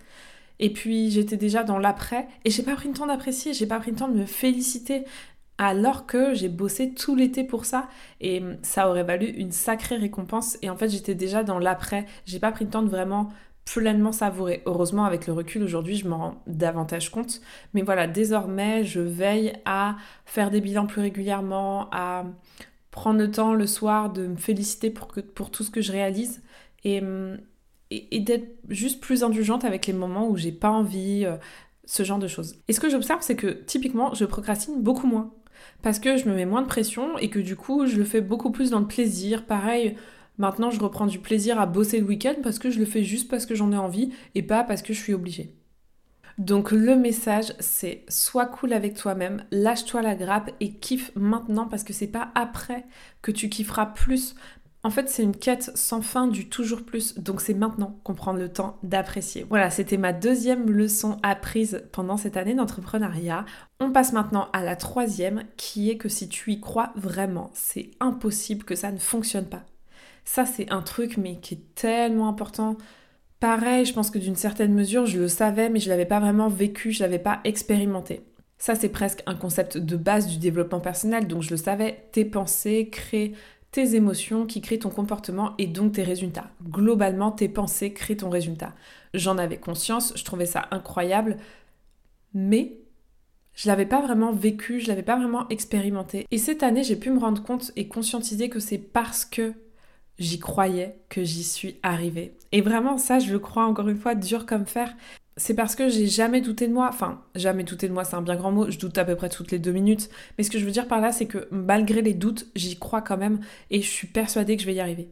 Et 0.61 0.71
puis 0.71 1.09
j'étais 1.09 1.37
déjà 1.37 1.63
dans 1.63 1.79
l'après. 1.79 2.27
Et 2.45 2.51
j'ai 2.51 2.63
pas 2.63 2.75
pris 2.75 2.87
le 2.87 2.93
temps 2.93 3.07
d'apprécier, 3.07 3.53
j'ai 3.53 3.65
pas 3.65 3.79
pris 3.79 3.91
le 3.91 3.97
temps 3.97 4.07
de 4.07 4.17
me 4.17 4.25
féliciter. 4.25 5.03
Alors 5.57 6.07
que 6.07 6.33
j'ai 6.33 6.49
bossé 6.49 6.93
tout 6.93 7.15
l'été 7.15 7.43
pour 7.43 7.65
ça. 7.65 7.89
Et 8.21 8.41
ça 8.61 8.89
aurait 8.89 9.03
valu 9.03 9.25
une 9.25 9.51
sacrée 9.51 9.97
récompense. 9.97 10.57
Et 10.61 10.69
en 10.69 10.77
fait 10.77 10.89
j'étais 10.89 11.15
déjà 11.15 11.43
dans 11.43 11.59
l'après, 11.59 12.05
j'ai 12.25 12.39
pas 12.39 12.51
pris 12.51 12.65
le 12.65 12.71
temps 12.71 12.83
de 12.83 12.89
vraiment 12.89 13.29
pleinement 13.65 14.11
savourer. 14.11 14.61
Heureusement 14.65 15.05
avec 15.05 15.27
le 15.27 15.33
recul 15.33 15.63
aujourd'hui 15.63 15.95
je 15.95 16.07
m'en 16.07 16.17
rends 16.17 16.43
davantage 16.47 17.09
compte. 17.09 17.41
Mais 17.73 17.81
voilà 17.81 18.07
désormais 18.07 18.85
je 18.85 19.01
veille 19.01 19.53
à 19.65 19.97
faire 20.25 20.51
des 20.51 20.61
bilans 20.61 20.85
plus 20.87 21.01
régulièrement, 21.01 21.89
à 21.91 22.25
prendre 22.91 23.19
le 23.19 23.31
temps 23.31 23.53
le 23.53 23.67
soir 23.67 24.11
de 24.11 24.27
me 24.27 24.37
féliciter 24.37 24.91
pour, 24.91 25.07
pour 25.35 25.49
tout 25.49 25.63
ce 25.63 25.71
que 25.71 25.81
je 25.81 25.91
réalise. 25.91 26.41
Et 26.83 27.01
et, 27.91 28.19
d'être 28.19 28.47
juste 28.69 29.01
plus 29.01 29.23
indulgente 29.23 29.65
avec 29.65 29.85
les 29.88 29.93
moments 29.93 30.27
où 30.27 30.38
j'ai 30.38 30.51
pas 30.51 30.69
envie, 30.69 31.25
euh, 31.25 31.38
ce 31.85 32.03
genre 32.03 32.19
de 32.19 32.27
choses. 32.27 32.55
Et 32.67 32.73
ce 32.73 32.79
que 32.79 32.89
j'observe, 32.89 33.21
c'est 33.21 33.35
que 33.35 33.47
typiquement, 33.47 34.13
je 34.13 34.25
procrastine 34.25 34.81
beaucoup 34.81 35.07
moins. 35.07 35.33
Parce 35.81 35.99
que 35.99 36.17
je 36.17 36.27
me 36.27 36.35
mets 36.35 36.45
moins 36.45 36.61
de 36.61 36.67
pression 36.67 37.17
et 37.17 37.29
que 37.29 37.39
du 37.39 37.55
coup, 37.55 37.85
je 37.85 37.97
le 37.97 38.03
fais 38.03 38.21
beaucoup 38.21 38.51
plus 38.51 38.69
dans 38.69 38.79
le 38.79 38.88
plaisir. 38.88 39.45
Pareil, 39.45 39.95
maintenant, 40.38 40.71
je 40.71 40.79
reprends 40.79 41.05
du 41.05 41.19
plaisir 41.19 41.59
à 41.59 41.65
bosser 41.65 41.99
le 41.99 42.05
week-end 42.05 42.35
parce 42.41 42.59
que 42.59 42.69
je 42.69 42.79
le 42.79 42.85
fais 42.85 43.03
juste 43.03 43.29
parce 43.29 43.45
que 43.45 43.55
j'en 43.55 43.71
ai 43.71 43.77
envie 43.77 44.11
et 44.35 44.43
pas 44.43 44.63
parce 44.63 44.81
que 44.81 44.93
je 44.93 44.99
suis 44.99 45.13
obligée. 45.13 45.55
Donc 46.38 46.71
le 46.71 46.95
message 46.95 47.53
c'est 47.59 48.03
sois 48.07 48.45
cool 48.45 48.73
avec 48.73 48.95
toi-même, 48.95 49.43
lâche-toi 49.51 50.01
la 50.01 50.15
grappe 50.15 50.49
et 50.59 50.73
kiffe 50.73 51.11
maintenant 51.15 51.67
parce 51.67 51.83
que 51.83 51.93
c'est 51.93 52.07
pas 52.07 52.31
après 52.35 52.85
que 53.21 53.31
tu 53.31 53.49
kifferas 53.49 53.88
plus 53.88 54.35
en 54.83 54.89
fait, 54.89 55.09
c'est 55.09 55.21
une 55.21 55.35
quête 55.35 55.71
sans 55.75 56.01
fin 56.01 56.27
du 56.27 56.49
toujours 56.49 56.83
plus, 56.83 57.19
donc 57.19 57.41
c'est 57.41 57.53
maintenant 57.53 57.99
qu'on 58.03 58.15
prend 58.15 58.33
le 58.33 58.49
temps 58.49 58.79
d'apprécier. 58.81 59.45
Voilà, 59.47 59.69
c'était 59.69 59.97
ma 59.97 60.11
deuxième 60.11 60.71
leçon 60.71 61.19
apprise 61.21 61.83
pendant 61.91 62.17
cette 62.17 62.35
année 62.35 62.55
d'entrepreneuriat. 62.55 63.45
On 63.79 63.91
passe 63.91 64.11
maintenant 64.11 64.49
à 64.53 64.63
la 64.63 64.75
troisième, 64.75 65.43
qui 65.55 65.91
est 65.91 65.97
que 65.97 66.09
si 66.09 66.27
tu 66.29 66.51
y 66.51 66.59
crois 66.59 66.93
vraiment, 66.95 67.51
c'est 67.53 67.91
impossible 67.99 68.63
que 68.63 68.75
ça 68.75 68.91
ne 68.91 68.97
fonctionne 68.97 69.45
pas. 69.45 69.63
Ça, 70.25 70.45
c'est 70.45 70.71
un 70.71 70.81
truc, 70.81 71.17
mais 71.17 71.39
qui 71.39 71.55
est 71.55 71.75
tellement 71.75 72.27
important. 72.27 72.75
Pareil, 73.39 73.85
je 73.85 73.93
pense 73.93 74.09
que 74.09 74.19
d'une 74.19 74.35
certaine 74.35 74.73
mesure, 74.73 75.05
je 75.05 75.19
le 75.19 75.27
savais, 75.27 75.69
mais 75.69 75.79
je 75.79 75.89
l'avais 75.89 76.05
pas 76.05 76.19
vraiment 76.19 76.47
vécu, 76.47 76.91
je 76.91 77.03
l'avais 77.03 77.19
pas 77.19 77.39
expérimenté. 77.43 78.23
Ça, 78.57 78.73
c'est 78.75 78.89
presque 78.89 79.21
un 79.27 79.35
concept 79.35 79.77
de 79.77 79.95
base 79.95 80.27
du 80.27 80.37
développement 80.37 80.79
personnel, 80.79 81.27
donc 81.27 81.41
je 81.41 81.49
le 81.51 81.57
savais, 81.57 82.07
tes 82.11 82.25
pensées 82.25 82.89
créent 82.91 83.33
tes 83.71 83.95
émotions 83.95 84.45
qui 84.45 84.62
créent 84.62 84.79
ton 84.79 84.89
comportement 84.89 85.53
et 85.57 85.67
donc 85.67 85.93
tes 85.93 86.03
résultats. 86.03 86.51
Globalement, 86.63 87.31
tes 87.31 87.48
pensées 87.48 87.93
créent 87.93 88.17
ton 88.17 88.29
résultat. 88.29 88.74
J'en 89.13 89.38
avais 89.38 89.57
conscience, 89.57 90.13
je 90.15 90.25
trouvais 90.25 90.45
ça 90.45 90.67
incroyable, 90.72 91.38
mais 92.34 92.77
je 93.53 93.67
l'avais 93.67 93.86
pas 93.86 94.01
vraiment 94.01 94.31
vécu, 94.34 94.79
je 94.79 94.88
l'avais 94.88 95.03
pas 95.03 95.17
vraiment 95.17 95.48
expérimenté. 95.50 96.25
Et 96.31 96.38
cette 96.38 96.63
année, 96.63 96.84
j'ai 96.84 96.95
pu 96.95 97.12
me 97.12 97.19
rendre 97.19 97.43
compte 97.43 97.72
et 97.75 97.88
conscientiser 97.88 98.50
que 98.50 98.60
c'est 98.60 98.77
parce 98.77 99.25
que 99.25 99.53
j'y 100.19 100.39
croyais 100.39 100.95
que 101.10 101.24
j'y 101.24 101.43
suis 101.43 101.77
arrivée. 101.84 102.38
Et 102.51 102.62
vraiment, 102.62 102.98
ça, 102.98 103.19
je 103.19 103.31
le 103.31 103.39
crois 103.39 103.65
encore 103.65 103.88
une 103.88 103.98
fois, 103.98 104.15
dur 104.15 104.45
comme 104.45 104.65
fer 104.65 104.93
c'est 105.38 105.55
parce 105.55 105.75
que 105.75 105.89
j'ai 105.89 106.07
jamais 106.07 106.41
douté 106.41 106.67
de 106.67 106.73
moi. 106.73 106.89
Enfin, 106.89 107.23
jamais 107.35 107.63
douté 107.63 107.88
de 107.88 107.93
moi, 107.93 108.03
c'est 108.03 108.15
un 108.15 108.21
bien 108.21 108.35
grand 108.35 108.51
mot. 108.51 108.69
Je 108.69 108.77
doute 108.77 108.97
à 108.97 109.05
peu 109.05 109.15
près 109.15 109.29
toutes 109.29 109.51
les 109.51 109.59
deux 109.59 109.71
minutes. 109.71 110.09
Mais 110.38 110.43
ce 110.43 110.51
que 110.51 110.59
je 110.59 110.65
veux 110.65 110.71
dire 110.71 110.88
par 110.88 111.01
là, 111.01 111.11
c'est 111.11 111.27
que 111.27 111.47
malgré 111.51 112.01
les 112.01 112.13
doutes, 112.13 112.47
j'y 112.55 112.77
crois 112.77 113.01
quand 113.01 113.17
même 113.17 113.39
et 113.69 113.81
je 113.81 113.89
suis 113.89 114.07
persuadée 114.07 114.55
que 114.57 114.61
je 114.61 114.67
vais 114.67 114.75
y 114.75 114.79
arriver. 114.79 115.09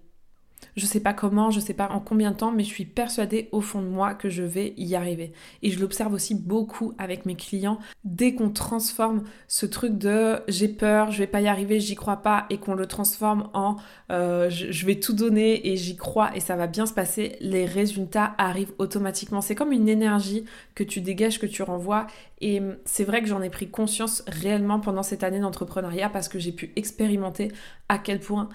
Je 0.76 0.86
sais 0.86 1.00
pas 1.00 1.14
comment, 1.14 1.52
je 1.52 1.60
sais 1.60 1.74
pas 1.74 1.90
en 1.90 2.00
combien 2.00 2.32
de 2.32 2.36
temps, 2.36 2.52
mais 2.52 2.64
je 2.64 2.70
suis 2.70 2.86
persuadée 2.86 3.50
au 3.52 3.62
fond 3.62 3.82
de 3.82 3.88
moi 3.88 4.14
que 4.14 4.30
je 4.30 4.44
vais 4.44 4.74
y 4.78 4.96
arriver. 4.96 5.34
Et 5.62 5.72
je 5.72 5.80
l'observe 5.80 6.14
aussi 6.14 6.36
beaucoup 6.36 6.94
avec 6.98 7.26
mes 7.26 7.36
clients. 7.36 7.80
Dès 8.04 8.36
qu'on 8.36 8.50
transforme 8.50 9.24
ce 9.48 9.66
truc 9.66 9.98
de 9.98 10.40
j'ai 10.48 10.68
peur, 10.68 11.12
je 11.12 11.20
vais 11.20 11.28
pas 11.28 11.42
y 11.42 11.48
arriver, 11.48 11.80
j'y 11.80 11.96
crois 11.96 12.18
pas, 12.18 12.46
et 12.50 12.58
qu'on 12.58 12.76
le 12.76 12.86
transforme 12.86 13.50
en 13.54 13.78
euh, 14.12 14.50
je, 14.50 14.86
vais 14.86 14.96
tout 14.96 15.14
donner 15.14 15.68
et 15.68 15.78
j'y 15.78 15.96
crois 15.96 16.36
et 16.36 16.40
ça 16.40 16.56
va 16.56 16.66
bien 16.66 16.86
se 16.86 16.94
passer, 16.94 17.38
les 17.42 17.66
résultats 17.66 18.34
arrivent 18.38 18.74
automatiquement. 18.80 19.42
C'est 19.42 19.56
comme 19.56 19.72
une 19.72 19.88
énergie 19.88 20.46
que 20.76 20.84
tu 20.84 21.02
dégages, 21.02 21.40
que 21.40 21.46
tu 21.46 21.62
renvoies. 21.62 22.08
Et 22.42 22.62
c'est 22.86 23.04
vrai 23.04 23.22
que 23.22 23.28
j'en 23.28 23.42
ai 23.42 23.50
pris 23.50 23.70
conscience 23.70 24.24
réellement 24.28 24.80
pendant 24.80 25.04
cette 25.04 25.24
année 25.24 25.40
d'entrepreneuriat 25.40 26.10
parce 26.10 26.30
que 26.30 26.40
j'ai 26.40 26.52
pu 26.52 26.72
expérimenter 26.76 27.52
à 27.88 27.98
quel 27.98 28.20
point 28.20 28.50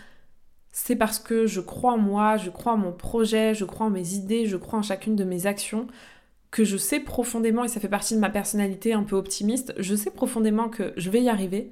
c'est 0.77 0.97
parce 0.97 1.21
que 1.21 1.47
je 1.47 1.61
crois 1.61 1.93
en 1.93 1.99
moi, 1.99 2.37
je 2.37 2.51
crois 2.51 2.73
en 2.73 2.77
mon 2.77 2.91
projet, 2.93 3.55
je 3.55 3.65
crois 3.65 3.87
en 3.87 3.91
mes 3.91 4.15
idées, 4.15 4.47
je 4.47 4.57
crois 4.57 4.81
en 4.81 4.83
chacune 4.83 5.15
de 5.15 5.23
mes 5.23 5.47
actions, 5.47 5.87
que 6.51 6.65
je 6.65 6.77
sais 6.77 6.99
profondément, 6.99 7.63
et 7.63 7.69
ça 7.69 7.79
fait 7.79 7.89
partie 7.89 8.15
de 8.17 8.19
ma 8.19 8.29
personnalité 8.29 8.93
un 8.93 9.05
peu 9.05 9.15
optimiste, 9.15 9.73
je 9.79 9.95
sais 9.95 10.11
profondément 10.11 10.69
que 10.69 10.93
je 10.97 11.11
vais 11.11 11.23
y 11.23 11.29
arriver. 11.29 11.71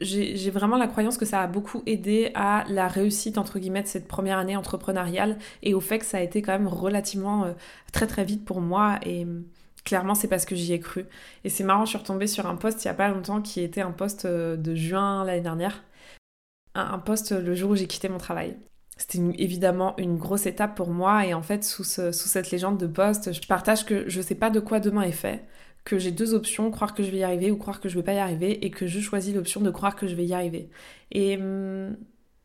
J'ai 0.00 0.50
vraiment 0.50 0.78
la 0.78 0.86
croyance 0.88 1.18
que 1.18 1.26
ça 1.26 1.42
a 1.42 1.46
beaucoup 1.46 1.82
aidé 1.84 2.30
à 2.34 2.64
la 2.70 2.88
réussite, 2.88 3.36
entre 3.36 3.58
guillemets, 3.58 3.82
de 3.82 3.86
cette 3.86 4.08
première 4.08 4.38
année 4.38 4.56
entrepreneuriale 4.56 5.36
et 5.62 5.74
au 5.74 5.80
fait 5.80 5.98
que 5.98 6.06
ça 6.06 6.16
a 6.16 6.22
été 6.22 6.40
quand 6.40 6.52
même 6.52 6.68
relativement 6.68 7.44
euh, 7.44 7.52
très 7.92 8.06
très 8.06 8.24
vite 8.24 8.46
pour 8.46 8.62
moi 8.62 8.98
et 9.04 9.26
clairement 9.84 10.14
c'est 10.14 10.28
parce 10.28 10.46
que 10.46 10.54
j'y 10.56 10.72
ai 10.72 10.80
cru. 10.80 11.04
Et 11.44 11.50
c'est 11.50 11.64
marrant, 11.64 11.84
je 11.84 11.90
suis 11.90 11.98
retombée 11.98 12.26
sur 12.26 12.46
un 12.46 12.56
post 12.56 12.82
il 12.84 12.88
y 12.88 12.90
a 12.90 12.94
pas 12.94 13.08
longtemps 13.08 13.42
qui 13.42 13.60
était 13.60 13.82
un 13.82 13.92
post 13.92 14.24
euh, 14.24 14.56
de 14.56 14.74
juin 14.74 15.24
l'année 15.24 15.42
dernière 15.42 15.82
un 16.80 16.98
poste 16.98 17.32
le 17.32 17.54
jour 17.54 17.70
où 17.72 17.76
j'ai 17.76 17.86
quitté 17.86 18.08
mon 18.08 18.18
travail. 18.18 18.56
c'était 18.96 19.18
évidemment 19.38 19.94
une 19.98 20.16
grosse 20.16 20.46
étape 20.46 20.76
pour 20.76 20.88
moi 20.90 21.26
et 21.26 21.34
en 21.34 21.42
fait 21.42 21.64
sous, 21.64 21.84
sous 21.84 22.12
cette 22.12 22.50
légende 22.50 22.78
de 22.78 22.86
poste, 22.86 23.32
je 23.32 23.46
partage 23.46 23.84
que 23.84 24.08
je 24.08 24.20
sais 24.20 24.34
pas 24.34 24.50
de 24.50 24.60
quoi 24.60 24.80
demain 24.80 25.02
est 25.02 25.12
fait, 25.12 25.44
que 25.84 25.98
j'ai 25.98 26.10
deux 26.10 26.34
options, 26.34 26.70
croire 26.70 26.94
que 26.94 27.02
je 27.02 27.10
vais 27.10 27.18
y 27.18 27.22
arriver 27.24 27.50
ou 27.50 27.56
croire 27.56 27.80
que 27.80 27.88
je 27.88 27.96
vais 27.96 28.02
pas 28.02 28.14
y 28.14 28.18
arriver 28.18 28.64
et 28.66 28.70
que 28.70 28.86
je 28.86 29.00
choisis 29.00 29.34
l'option 29.34 29.60
de 29.60 29.70
croire 29.70 29.96
que 29.96 30.06
je 30.06 30.14
vais 30.14 30.26
y 30.26 30.34
arriver. 30.34 30.68
Et 31.12 31.36
hum, 31.38 31.96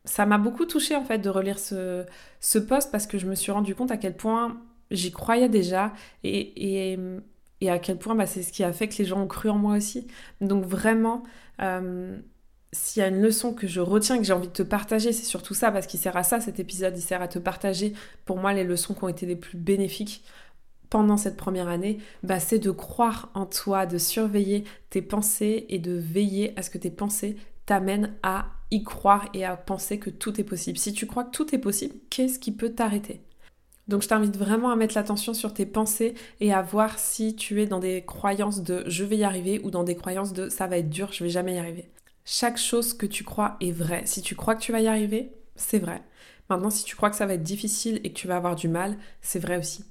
ça 0.04 0.26
m'a 0.26 0.38
beaucoup 0.38 0.64
touchée 0.64 0.96
en 0.96 1.04
fait 1.04 1.18
de 1.18 1.28
relire 1.28 1.58
ce, 1.58 2.06
ce 2.40 2.58
post 2.58 2.90
parce 2.90 3.06
que 3.06 3.18
je 3.18 3.26
me 3.26 3.34
suis 3.34 3.52
rendu 3.52 3.74
compte 3.74 3.90
à 3.90 3.96
quel 3.96 4.16
point 4.16 4.60
j'y 4.90 5.10
croyais 5.12 5.48
déjà 5.48 5.92
et, 6.24 6.92
et, 7.60 7.70
à 7.70 7.78
quel 7.78 7.98
point 7.98 8.14
bah, 8.14 8.26
c'est 8.26 8.42
ce 8.42 8.52
qui 8.52 8.64
a 8.64 8.72
fait 8.72 8.88
que 8.88 8.96
les 8.98 9.04
gens 9.04 9.22
ont 9.22 9.26
cru 9.28 9.48
en 9.48 9.58
moi 9.58 9.76
aussi. 9.76 10.06
Donc 10.40 10.64
vraiment, 10.64 11.22
hum, 11.60 12.22
s'il 12.72 13.00
y 13.00 13.04
a 13.04 13.08
une 13.08 13.20
leçon 13.20 13.52
que 13.52 13.66
je 13.66 13.80
retiens, 13.80 14.18
que 14.18 14.24
j'ai 14.24 14.32
envie 14.32 14.48
de 14.48 14.52
te 14.52 14.62
partager, 14.62 15.12
c'est 15.12 15.24
surtout 15.24 15.54
ça, 15.54 15.70
parce 15.70 15.86
qu'il 15.86 16.00
sert 16.00 16.16
à 16.16 16.22
ça 16.22 16.40
cet 16.40 16.58
épisode, 16.58 16.96
il 16.96 17.02
sert 17.02 17.20
à 17.20 17.28
te 17.28 17.38
partager 17.38 17.92
pour 18.24 18.38
moi 18.38 18.52
les 18.52 18.64
leçons 18.64 18.94
qui 18.94 19.04
ont 19.04 19.08
été 19.08 19.26
les 19.26 19.36
plus 19.36 19.58
bénéfiques 19.58 20.24
pendant 20.92 21.16
cette 21.16 21.38
première 21.38 21.68
année, 21.68 21.98
bah, 22.22 22.38
c'est 22.38 22.58
de 22.58 22.70
croire 22.70 23.30
en 23.32 23.46
toi, 23.46 23.86
de 23.86 23.96
surveiller 23.96 24.64
tes 24.90 25.00
pensées 25.00 25.64
et 25.70 25.78
de 25.78 25.92
veiller 25.92 26.52
à 26.58 26.62
ce 26.62 26.68
que 26.68 26.76
tes 26.76 26.90
pensées 26.90 27.36
t'amènent 27.64 28.14
à 28.22 28.50
y 28.70 28.82
croire 28.82 29.26
et 29.32 29.46
à 29.46 29.56
penser 29.56 29.98
que 29.98 30.10
tout 30.10 30.38
est 30.38 30.44
possible. 30.44 30.76
Si 30.76 30.92
tu 30.92 31.06
crois 31.06 31.24
que 31.24 31.30
tout 31.30 31.54
est 31.54 31.58
possible, 31.58 31.94
qu'est-ce 32.10 32.38
qui 32.38 32.52
peut 32.52 32.74
t'arrêter? 32.74 33.22
Donc 33.88 34.02
je 34.02 34.08
t'invite 34.08 34.36
vraiment 34.36 34.70
à 34.70 34.76
mettre 34.76 34.94
l'attention 34.94 35.32
sur 35.32 35.54
tes 35.54 35.64
pensées 35.66 36.12
et 36.40 36.52
à 36.52 36.60
voir 36.60 36.98
si 36.98 37.36
tu 37.36 37.62
es 37.62 37.66
dans 37.66 37.80
des 37.80 38.04
croyances 38.04 38.62
de 38.62 38.84
je 38.86 39.04
vais 39.04 39.16
y 39.16 39.24
arriver 39.24 39.60
ou 39.64 39.70
dans 39.70 39.84
des 39.84 39.96
croyances 39.96 40.34
de 40.34 40.50
ça 40.50 40.66
va 40.66 40.76
être 40.76 40.90
dur, 40.90 41.10
je 41.12 41.24
vais 41.24 41.30
jamais 41.30 41.54
y 41.54 41.58
arriver. 41.58 41.90
Chaque 42.24 42.58
chose 42.58 42.94
que 42.94 43.06
tu 43.06 43.24
crois 43.24 43.56
est 43.60 43.72
vraie. 43.72 44.06
Si 44.06 44.22
tu 44.22 44.36
crois 44.36 44.54
que 44.54 44.60
tu 44.62 44.72
vas 44.72 44.80
y 44.80 44.86
arriver, 44.86 45.32
c'est 45.56 45.78
vrai. 45.78 46.02
Maintenant, 46.48 46.70
si 46.70 46.84
tu 46.84 46.96
crois 46.96 47.10
que 47.10 47.16
ça 47.16 47.26
va 47.26 47.34
être 47.34 47.42
difficile 47.42 48.00
et 48.04 48.12
que 48.12 48.18
tu 48.18 48.28
vas 48.28 48.36
avoir 48.36 48.56
du 48.56 48.68
mal, 48.68 48.96
c'est 49.20 49.38
vrai 49.38 49.56
aussi. 49.56 49.84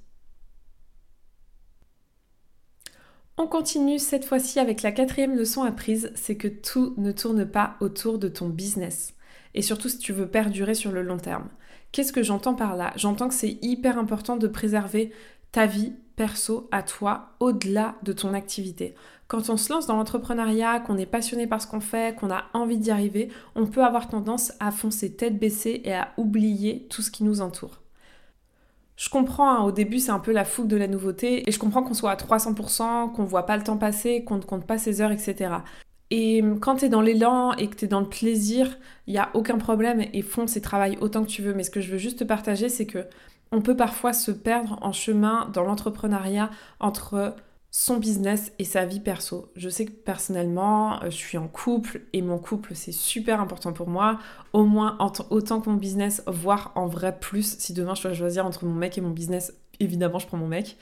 On 3.37 3.47
continue 3.47 3.97
cette 3.97 4.25
fois-ci 4.25 4.59
avec 4.59 4.81
la 4.81 4.91
quatrième 4.91 5.35
leçon 5.35 5.63
apprise, 5.63 6.11
c'est 6.15 6.37
que 6.37 6.47
tout 6.47 6.93
ne 6.97 7.11
tourne 7.11 7.45
pas 7.45 7.75
autour 7.79 8.19
de 8.19 8.27
ton 8.27 8.49
business. 8.49 9.15
Et 9.53 9.61
surtout 9.61 9.89
si 9.89 9.97
tu 9.97 10.13
veux 10.13 10.27
perdurer 10.27 10.75
sur 10.75 10.91
le 10.91 11.01
long 11.01 11.17
terme. 11.17 11.49
Qu'est-ce 11.91 12.13
que 12.13 12.23
j'entends 12.23 12.53
par 12.53 12.75
là? 12.75 12.93
J'entends 12.95 13.27
que 13.27 13.33
c'est 13.33 13.57
hyper 13.61 13.97
important 13.97 14.37
de 14.37 14.47
préserver 14.47 15.11
ta 15.51 15.65
vie 15.65 15.93
perso 16.21 16.69
à 16.71 16.83
toi 16.83 17.29
au-delà 17.39 17.95
de 18.03 18.13
ton 18.13 18.35
activité. 18.35 18.93
Quand 19.27 19.49
on 19.49 19.57
se 19.57 19.73
lance 19.73 19.87
dans 19.87 19.95
l'entrepreneuriat, 19.95 20.79
qu'on 20.81 20.99
est 20.99 21.07
passionné 21.07 21.47
par 21.47 21.59
ce 21.59 21.65
qu'on 21.65 21.79
fait, 21.79 22.15
qu'on 22.15 22.29
a 22.29 22.43
envie 22.53 22.77
d'y 22.77 22.91
arriver, 22.91 23.29
on 23.55 23.65
peut 23.65 23.83
avoir 23.83 24.07
tendance 24.07 24.53
à 24.59 24.69
foncer 24.69 25.15
tête 25.15 25.39
baissée 25.39 25.81
et 25.83 25.95
à 25.95 26.09
oublier 26.17 26.85
tout 26.91 27.01
ce 27.01 27.09
qui 27.09 27.23
nous 27.23 27.41
entoure. 27.41 27.81
Je 28.97 29.09
comprends, 29.09 29.49
hein, 29.49 29.63
au 29.63 29.71
début 29.71 29.97
c'est 29.97 30.11
un 30.11 30.19
peu 30.19 30.31
la 30.31 30.45
fougue 30.45 30.67
de 30.67 30.77
la 30.77 30.87
nouveauté, 30.87 31.49
et 31.49 31.51
je 31.51 31.57
comprends 31.57 31.81
qu'on 31.81 31.95
soit 31.95 32.11
à 32.11 32.15
300%, 32.15 33.13
qu'on 33.13 33.23
voit 33.23 33.47
pas 33.47 33.57
le 33.57 33.63
temps 33.63 33.79
passer, 33.79 34.23
qu'on 34.23 34.37
ne 34.37 34.43
compte 34.43 34.67
pas 34.67 34.77
ses 34.77 35.01
heures, 35.01 35.11
etc. 35.11 35.55
Et 36.11 36.43
quand 36.59 36.75
tu 36.75 36.85
es 36.85 36.89
dans 36.89 37.01
l'élan 37.01 37.53
et 37.53 37.67
que 37.67 37.75
tu 37.75 37.85
es 37.85 37.87
dans 37.87 38.01
le 38.01 38.09
plaisir, 38.09 38.77
il 39.07 39.13
n'y 39.13 39.19
a 39.19 39.31
aucun 39.33 39.57
problème 39.57 40.05
et 40.13 40.21
fonce 40.21 40.55
et 40.55 40.61
travaille 40.61 40.99
autant 41.01 41.23
que 41.23 41.29
tu 41.29 41.41
veux. 41.41 41.55
Mais 41.55 41.63
ce 41.63 41.71
que 41.71 41.81
je 41.81 41.89
veux 41.89 41.97
juste 41.97 42.19
te 42.19 42.23
partager, 42.25 42.69
c'est 42.69 42.85
que 42.85 43.07
on 43.51 43.61
peut 43.61 43.75
parfois 43.75 44.13
se 44.13 44.31
perdre 44.31 44.77
en 44.81 44.91
chemin 44.91 45.49
dans 45.53 45.63
l'entrepreneuriat 45.63 46.49
entre 46.79 47.35
son 47.71 47.97
business 47.97 48.51
et 48.59 48.65
sa 48.65 48.85
vie 48.85 48.99
perso. 48.99 49.49
Je 49.55 49.69
sais 49.69 49.85
que 49.85 49.91
personnellement, 49.91 51.01
euh, 51.03 51.05
je 51.05 51.15
suis 51.15 51.37
en 51.37 51.47
couple 51.47 52.01
et 52.11 52.21
mon 52.21 52.37
couple 52.37 52.75
c'est 52.75 52.91
super 52.91 53.39
important 53.39 53.71
pour 53.71 53.87
moi, 53.87 54.19
au 54.51 54.65
moins 54.65 54.97
autant 55.29 55.61
que 55.61 55.69
mon 55.69 55.77
business, 55.77 56.21
voire 56.27 56.73
en 56.75 56.87
vrai 56.87 57.17
plus. 57.17 57.57
Si 57.59 57.73
demain 57.73 57.95
je 57.95 58.03
dois 58.03 58.13
choisir 58.13 58.45
entre 58.45 58.65
mon 58.65 58.73
mec 58.73 58.97
et 58.97 59.01
mon 59.01 59.11
business, 59.11 59.53
évidemment 59.79 60.19
je 60.19 60.27
prends 60.27 60.37
mon 60.37 60.49
mec. 60.49 60.77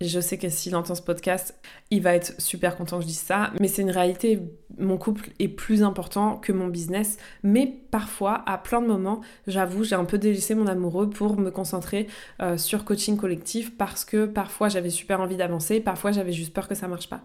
Je 0.00 0.20
sais 0.20 0.38
que 0.38 0.48
s'il 0.48 0.74
entend 0.74 0.94
ce 0.94 1.02
podcast, 1.02 1.54
il 1.90 2.02
va 2.02 2.14
être 2.14 2.40
super 2.40 2.76
content 2.76 2.96
que 2.98 3.02
je 3.02 3.08
dise 3.08 3.20
ça, 3.20 3.52
mais 3.60 3.68
c'est 3.68 3.82
une 3.82 3.92
réalité. 3.92 4.40
Mon 4.76 4.98
couple 4.98 5.30
est 5.38 5.48
plus 5.48 5.82
important 5.82 6.36
que 6.36 6.52
mon 6.52 6.66
business, 6.66 7.16
mais 7.42 7.66
parfois, 7.90 8.42
à 8.46 8.58
plein 8.58 8.82
de 8.82 8.88
moments, 8.88 9.20
j'avoue, 9.46 9.84
j'ai 9.84 9.94
un 9.94 10.04
peu 10.04 10.18
délaissé 10.18 10.54
mon 10.54 10.66
amoureux 10.66 11.08
pour 11.08 11.38
me 11.38 11.50
concentrer 11.50 12.08
euh, 12.42 12.58
sur 12.58 12.84
coaching 12.84 13.16
collectif 13.16 13.76
parce 13.78 14.04
que 14.04 14.26
parfois 14.26 14.68
j'avais 14.68 14.90
super 14.90 15.20
envie 15.20 15.36
d'avancer, 15.36 15.80
parfois 15.80 16.10
j'avais 16.10 16.32
juste 16.32 16.52
peur 16.52 16.66
que 16.66 16.74
ça 16.74 16.88
marche 16.88 17.08
pas. 17.08 17.22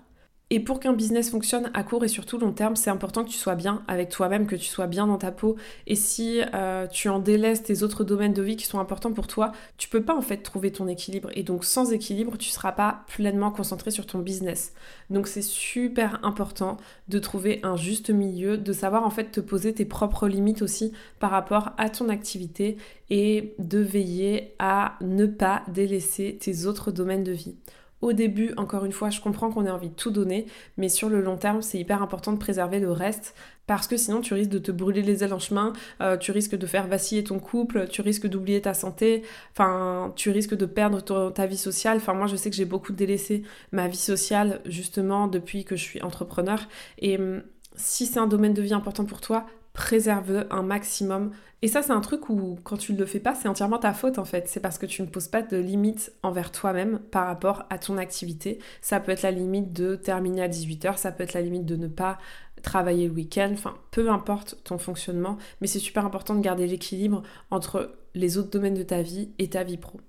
Et 0.52 0.60
pour 0.60 0.80
qu'un 0.80 0.94
business 0.94 1.30
fonctionne 1.30 1.70
à 1.76 1.84
court 1.84 2.04
et 2.04 2.08
surtout 2.08 2.40
long 2.40 2.52
terme, 2.52 2.76
c'est 2.76 2.90
important 2.90 3.24
que 3.24 3.30
tu 3.30 3.38
sois 3.38 3.54
bien 3.54 3.84
avec 3.88 4.10
toi-même, 4.10 4.48
que 4.48 4.56
tu 4.56 4.66
sois 4.66 4.88
bien 4.88 5.06
dans 5.06 5.20
ta 5.20 5.32
peau. 5.32 5.58
Et 5.86 5.96
si 5.96 6.42
euh, 6.56 6.88
tu 6.88 7.08
en 7.08 7.20
délaisses 7.20 7.62
tes 7.62 7.84
autres 7.84 8.04
domaines 8.04 8.34
de 8.34 8.42
vie 8.42 8.56
qui 8.56 8.66
sont 8.66 8.80
importants 8.80 9.14
pour 9.14 9.28
toi, 9.28 9.52
tu 9.78 9.90
peux 9.90 10.02
pas 10.02 10.16
en 10.16 10.22
fait 10.22 10.38
trouver 10.38 10.72
ton 10.72 10.88
équilibre. 10.88 11.30
Et 11.36 11.44
donc 11.44 11.66
sans 11.66 11.94
équilibre, 11.94 12.36
tu 12.36 12.50
seras 12.50 12.72
pas 12.72 13.04
pleinement 13.08 13.52
concentré 13.52 13.92
sur 13.92 14.08
ton 14.08 14.20
business. 14.20 14.74
Donc 15.12 15.28
c'est 15.28 15.44
super 15.44 16.20
important 16.24 16.78
de 17.10 17.20
trouver 17.20 17.60
un 17.62 17.76
juste 17.76 18.10
milieu, 18.10 18.58
de 18.58 18.74
savoir 18.74 19.06
en 19.06 19.12
fait 19.12 19.32
te 19.32 19.42
poser 19.42 19.76
tes 19.76 19.86
propres 19.86 20.28
limites 20.28 20.64
aussi 20.64 20.94
par 21.20 21.30
rapport 21.30 21.74
à 21.78 21.90
ton 21.90 22.10
activité 22.10 22.78
et 23.12 23.54
de 23.60 23.80
veiller 23.80 24.56
à 24.58 24.98
ne 25.02 25.28
pas 25.28 25.62
délaisser 25.68 26.40
tes 26.42 26.66
autres 26.66 26.92
domaines 26.92 27.24
de 27.24 27.34
vie. 27.34 27.56
Au 28.02 28.14
début, 28.14 28.54
encore 28.56 28.86
une 28.86 28.92
fois, 28.92 29.10
je 29.10 29.20
comprends 29.20 29.52
qu'on 29.52 29.66
ait 29.66 29.72
envie 29.72 29.90
de 29.90 29.96
tout 29.96 30.12
donner, 30.12 30.46
mais 30.78 30.88
sur 30.88 31.10
le 31.10 31.22
long 31.22 31.38
terme, 31.38 31.62
c'est 31.62 31.78
hyper 31.78 32.02
important 32.02 32.32
de 32.32 32.38
préserver 32.38 32.80
le 32.80 32.92
reste 32.92 33.36
parce 33.68 33.88
que 33.88 33.98
sinon 33.98 34.22
tu 34.22 34.34
risques 34.34 34.50
de 34.50 34.58
te 34.58 34.72
brûler 34.72 35.04
les 35.04 35.24
ailes 35.24 35.34
en 35.34 35.38
chemin, 35.38 35.74
euh, 36.02 36.18
tu 36.18 36.32
risques 36.32 36.56
de 36.56 36.66
faire 36.66 36.88
vaciller 36.88 37.24
ton 37.24 37.38
couple, 37.38 37.88
tu 37.88 38.02
risques 38.02 38.26
d'oublier 38.26 38.62
ta 38.62 38.74
santé, 38.74 39.22
enfin 39.52 40.12
tu 40.16 40.32
risques 40.32 40.56
de 40.56 40.66
perdre 40.66 41.30
ta 41.30 41.46
vie 41.46 41.58
sociale. 41.58 41.98
Enfin 41.98 42.16
moi 42.16 42.26
je 42.26 42.36
sais 42.36 42.50
que 42.50 42.56
j'ai 42.56 42.66
beaucoup 42.66 42.94
délaissé 42.94 43.44
ma 43.72 43.88
vie 43.88 43.96
sociale 43.96 44.62
justement 44.66 45.28
depuis 45.28 45.66
que 45.66 45.76
je 45.76 45.84
suis 45.84 46.02
entrepreneur 46.02 46.68
et 46.98 47.18
hum, 47.18 47.44
si 47.76 48.08
c'est 48.08 48.20
un 48.20 48.28
domaine 48.28 48.54
de 48.54 48.62
vie 48.62 48.74
important 48.74 49.06
pour 49.06 49.22
toi, 49.22 49.46
préserve 49.74 50.46
un 50.50 50.64
maximum. 50.64 51.32
Et 51.62 51.68
ça, 51.68 51.82
c'est 51.82 51.92
un 51.92 52.02
truc 52.02 52.30
où, 52.30 52.58
quand 52.64 52.78
tu 52.78 52.94
ne 52.94 52.98
le 52.98 53.06
fais 53.06 53.20
pas, 53.20 53.36
c'est 53.36 53.48
entièrement 53.48 53.80
ta 53.80 53.94
faute 53.94 54.18
en 54.18 54.26
fait. 54.26 54.48
C'est 54.48 54.60
parce 54.60 54.78
que 54.78 54.86
tu 54.86 55.02
ne 55.02 55.08
poses 55.08 55.28
pas 55.28 55.42
de 55.42 55.58
limites 55.58 56.14
envers 56.24 56.52
toi-même 56.52 57.00
par 57.12 57.28
rapport 57.28 57.66
à 57.70 57.78
ton 57.78 57.98
activité. 57.98 58.60
Ça 58.82 59.00
peut 59.00 59.12
être 59.12 59.24
la 59.24 59.32
limite 59.32 59.74
de 59.74 59.96
terminer 59.96 60.44
à 60.44 60.48
18h, 60.48 60.98
ça 60.98 61.12
peut 61.12 61.24
être 61.24 61.34
la 61.34 61.42
limite 61.42 61.66
de 61.66 61.76
ne 61.76 61.88
pas 61.88 62.18
travailler 62.62 63.08
le 63.08 63.14
week-end, 63.14 63.52
enfin, 63.54 63.76
peu 63.92 64.10
importe 64.10 64.58
ton 64.64 64.78
fonctionnement, 64.78 65.38
mais 65.62 65.68
c'est 65.68 65.80
super 65.80 66.06
important 66.06 66.36
de 66.36 66.42
garder 66.42 66.68
l'équilibre 66.68 67.24
entre 67.52 67.96
les 68.16 68.38
autres 68.38 68.50
domaines 68.50 68.74
de 68.74 68.84
ta 68.84 69.02
vie 69.02 69.32
et 69.40 69.50
ta 69.50 69.64
vie 69.64 69.78
pro. 69.78 70.00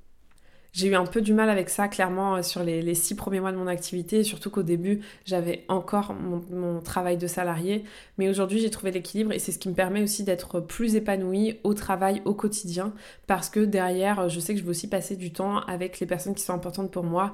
J'ai 0.73 0.89
eu 0.89 0.95
un 0.95 1.05
peu 1.05 1.21
du 1.21 1.35
mal 1.35 1.51
avec 1.51 1.69
ça, 1.69 1.89
clairement, 1.89 2.37
euh, 2.37 2.43
sur 2.43 2.63
les, 2.63 2.95
six 2.95 3.17
premiers 3.17 3.41
mois 3.41 3.53
de 3.53 3.57
mon 3.57 3.67
activité, 3.67 4.23
surtout 4.23 4.51
qu'au 4.51 4.63
début, 4.63 5.01
j'avais 5.25 5.65
encore 5.69 6.15
mon, 6.15 6.81
travail 6.81 7.17
de 7.17 7.27
salarié. 7.27 7.85
Mais 8.19 8.29
aujourd'hui, 8.29 8.61
j'ai 8.61 8.71
trouvé 8.71 8.93
l'équilibre 8.93 9.33
et 9.33 9.39
c'est 9.39 9.53
ce 9.53 9.59
qui 9.59 9.69
me 9.69 9.75
permet 9.75 10.03
aussi 10.03 10.23
d'être 10.25 10.61
plus 10.61 10.95
épanouie 10.95 11.59
au 11.65 11.75
travail, 11.75 12.23
au 12.25 12.35
quotidien, 12.35 12.95
parce 13.27 13.51
que 13.51 13.61
derrière, 13.61 14.29
je 14.29 14.41
sais 14.41 14.55
que 14.55 14.61
je 14.61 14.65
veux 14.65 14.71
aussi 14.71 14.89
passer 14.89 15.17
du 15.17 15.33
temps 15.33 15.59
avec 15.61 16.01
les 16.01 16.07
personnes 16.07 16.35
qui 16.35 16.43
sont 16.43 16.55
importantes 16.55 16.91
pour 16.91 17.05
moi. 17.05 17.33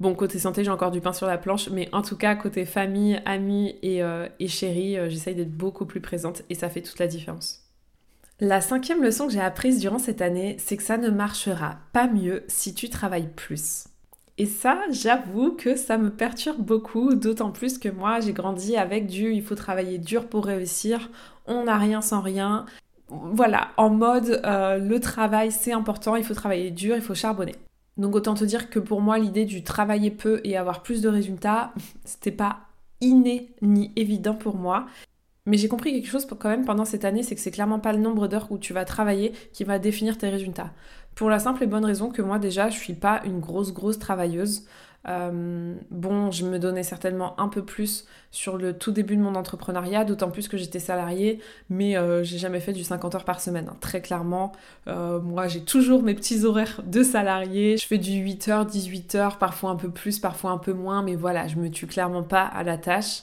Bon, 0.00 0.14
côté 0.14 0.38
santé, 0.38 0.62
j'ai 0.62 0.70
encore 0.70 0.92
du 0.92 1.00
pain 1.00 1.12
sur 1.12 1.26
la 1.26 1.38
planche, 1.38 1.70
mais 1.70 1.88
en 1.92 2.02
tout 2.02 2.16
cas, 2.16 2.36
côté 2.36 2.64
famille, 2.64 3.20
amis 3.24 3.76
et, 3.82 4.02
euh, 4.02 4.28
chérie, 4.46 4.96
euh, 4.96 5.08
j'essaye 5.10 5.34
d'être 5.34 5.56
beaucoup 5.56 5.86
plus 5.86 6.00
présente 6.00 6.42
et 6.50 6.54
ça 6.54 6.68
fait 6.68 6.82
toute 6.82 7.00
la 7.00 7.08
différence. 7.08 7.67
La 8.40 8.60
cinquième 8.60 9.02
leçon 9.02 9.26
que 9.26 9.32
j'ai 9.32 9.40
apprise 9.40 9.80
durant 9.80 9.98
cette 9.98 10.22
année, 10.22 10.56
c'est 10.60 10.76
que 10.76 10.84
ça 10.84 10.96
ne 10.96 11.10
marchera 11.10 11.78
pas 11.92 12.06
mieux 12.06 12.44
si 12.46 12.72
tu 12.72 12.88
travailles 12.88 13.30
plus. 13.34 13.88
Et 14.36 14.46
ça, 14.46 14.78
j'avoue 14.92 15.56
que 15.56 15.74
ça 15.74 15.98
me 15.98 16.10
perturbe 16.10 16.64
beaucoup, 16.64 17.16
d'autant 17.16 17.50
plus 17.50 17.78
que 17.78 17.88
moi, 17.88 18.20
j'ai 18.20 18.32
grandi 18.32 18.76
avec 18.76 19.08
du 19.08 19.32
il 19.32 19.42
faut 19.42 19.56
travailler 19.56 19.98
dur 19.98 20.28
pour 20.28 20.44
réussir, 20.44 21.10
on 21.46 21.64
n'a 21.64 21.78
rien 21.78 22.00
sans 22.00 22.20
rien. 22.20 22.64
Voilà, 23.08 23.70
en 23.76 23.90
mode 23.90 24.40
euh, 24.44 24.78
le 24.78 25.00
travail 25.00 25.50
c'est 25.50 25.72
important, 25.72 26.14
il 26.14 26.22
faut 26.22 26.34
travailler 26.34 26.70
dur, 26.70 26.94
il 26.94 27.02
faut 27.02 27.16
charbonner. 27.16 27.56
Donc 27.96 28.14
autant 28.14 28.34
te 28.34 28.44
dire 28.44 28.70
que 28.70 28.78
pour 28.78 29.00
moi, 29.00 29.18
l'idée 29.18 29.46
du 29.46 29.64
travailler 29.64 30.12
peu 30.12 30.40
et 30.44 30.56
avoir 30.56 30.84
plus 30.84 31.02
de 31.02 31.08
résultats, 31.08 31.72
c'était 32.04 32.30
pas 32.30 32.60
inné 33.00 33.50
ni 33.62 33.90
évident 33.96 34.34
pour 34.34 34.54
moi. 34.54 34.86
Mais 35.48 35.56
j'ai 35.56 35.68
compris 35.68 35.92
quelque 35.92 36.10
chose 36.10 36.26
quand 36.26 36.48
même 36.50 36.66
pendant 36.66 36.84
cette 36.84 37.06
année, 37.06 37.22
c'est 37.22 37.34
que 37.34 37.40
c'est 37.40 37.50
clairement 37.50 37.78
pas 37.78 37.92
le 37.94 37.98
nombre 37.98 38.28
d'heures 38.28 38.48
où 38.50 38.58
tu 38.58 38.74
vas 38.74 38.84
travailler 38.84 39.32
qui 39.54 39.64
va 39.64 39.78
définir 39.78 40.18
tes 40.18 40.28
résultats. 40.28 40.72
Pour 41.14 41.30
la 41.30 41.38
simple 41.38 41.64
et 41.64 41.66
bonne 41.66 41.86
raison 41.86 42.10
que 42.10 42.20
moi 42.20 42.38
déjà, 42.38 42.68
je 42.68 42.76
suis 42.76 42.92
pas 42.92 43.22
une 43.24 43.40
grosse 43.40 43.72
grosse 43.72 43.98
travailleuse. 43.98 44.66
Euh, 45.08 45.74
bon, 45.90 46.30
je 46.30 46.44
me 46.44 46.58
donnais 46.58 46.82
certainement 46.82 47.38
un 47.40 47.48
peu 47.48 47.64
plus 47.64 48.04
sur 48.30 48.58
le 48.58 48.76
tout 48.76 48.90
début 48.90 49.16
de 49.16 49.22
mon 49.22 49.36
entrepreneuriat, 49.36 50.04
d'autant 50.04 50.30
plus 50.30 50.48
que 50.48 50.58
j'étais 50.58 50.80
salariée, 50.80 51.40
mais 51.70 51.96
euh, 51.96 52.22
j'ai 52.24 52.36
jamais 52.36 52.60
fait 52.60 52.74
du 52.74 52.84
50 52.84 53.14
heures 53.14 53.24
par 53.24 53.40
semaine. 53.40 53.68
Hein. 53.70 53.76
Très 53.80 54.02
clairement, 54.02 54.52
euh, 54.86 55.18
moi 55.18 55.48
j'ai 55.48 55.62
toujours 55.62 56.02
mes 56.02 56.14
petits 56.14 56.44
horaires 56.44 56.82
de 56.84 57.02
salarié. 57.02 57.78
Je 57.78 57.86
fais 57.86 57.96
du 57.96 58.12
8 58.12 58.48
heures, 58.48 58.66
18 58.66 59.14
heures, 59.14 59.38
parfois 59.38 59.70
un 59.70 59.76
peu 59.76 59.88
plus, 59.88 60.18
parfois 60.18 60.50
un 60.50 60.58
peu 60.58 60.74
moins, 60.74 61.02
mais 61.02 61.14
voilà, 61.14 61.48
je 61.48 61.56
me 61.56 61.70
tue 61.70 61.86
clairement 61.86 62.22
pas 62.22 62.42
à 62.42 62.62
la 62.62 62.76
tâche. 62.76 63.22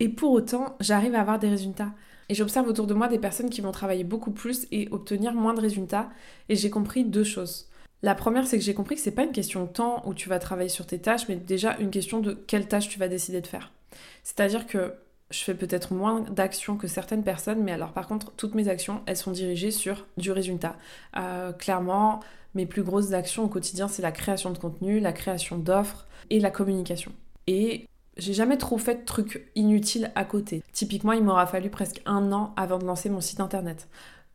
Et 0.00 0.08
pour 0.08 0.32
autant, 0.32 0.76
j'arrive 0.80 1.14
à 1.14 1.20
avoir 1.20 1.38
des 1.38 1.48
résultats. 1.48 1.92
Et 2.28 2.34
j'observe 2.34 2.68
autour 2.68 2.86
de 2.86 2.94
moi 2.94 3.08
des 3.08 3.18
personnes 3.18 3.50
qui 3.50 3.60
vont 3.60 3.72
travailler 3.72 4.04
beaucoup 4.04 4.30
plus 4.30 4.66
et 4.70 4.88
obtenir 4.90 5.34
moins 5.34 5.54
de 5.54 5.60
résultats. 5.60 6.10
Et 6.48 6.56
j'ai 6.56 6.70
compris 6.70 7.04
deux 7.04 7.24
choses. 7.24 7.68
La 8.02 8.14
première, 8.14 8.46
c'est 8.46 8.58
que 8.58 8.64
j'ai 8.64 8.74
compris 8.74 8.96
que 8.96 9.00
c'est 9.00 9.12
pas 9.12 9.22
une 9.22 9.32
question 9.32 9.64
de 9.64 9.68
temps 9.68 10.02
où 10.06 10.14
tu 10.14 10.28
vas 10.28 10.38
travailler 10.38 10.68
sur 10.68 10.86
tes 10.86 10.98
tâches, 10.98 11.28
mais 11.28 11.36
déjà 11.36 11.76
une 11.78 11.90
question 11.90 12.20
de 12.20 12.32
quelle 12.32 12.66
tâche 12.66 12.88
tu 12.88 12.98
vas 12.98 13.08
décider 13.08 13.40
de 13.40 13.46
faire. 13.46 13.72
C'est-à-dire 14.24 14.66
que 14.66 14.94
je 15.30 15.38
fais 15.44 15.54
peut-être 15.54 15.94
moins 15.94 16.20
d'actions 16.20 16.76
que 16.76 16.88
certaines 16.88 17.22
personnes, 17.22 17.62
mais 17.62 17.72
alors 17.72 17.92
par 17.92 18.06
contre, 18.06 18.32
toutes 18.32 18.54
mes 18.54 18.68
actions, 18.68 19.02
elles 19.06 19.16
sont 19.16 19.30
dirigées 19.30 19.70
sur 19.70 20.06
du 20.16 20.32
résultat. 20.32 20.76
Euh, 21.16 21.52
clairement, 21.52 22.20
mes 22.54 22.66
plus 22.66 22.82
grosses 22.82 23.12
actions 23.12 23.44
au 23.44 23.48
quotidien, 23.48 23.88
c'est 23.88 24.02
la 24.02 24.12
création 24.12 24.50
de 24.50 24.58
contenu, 24.58 25.00
la 25.00 25.12
création 25.12 25.56
d'offres 25.56 26.06
et 26.30 26.40
la 26.40 26.50
communication. 26.50 27.12
Et 27.46 27.88
j'ai 28.16 28.34
jamais 28.34 28.58
trop 28.58 28.78
fait 28.78 28.96
de 28.96 29.04
trucs 29.04 29.50
inutiles 29.54 30.12
à 30.14 30.24
côté. 30.24 30.62
Typiquement, 30.72 31.12
il 31.12 31.22
m'aura 31.22 31.46
fallu 31.46 31.70
presque 31.70 32.02
un 32.04 32.32
an 32.32 32.52
avant 32.56 32.78
de 32.78 32.84
lancer 32.84 33.08
mon 33.08 33.20
site 33.20 33.40
internet. 33.40 33.88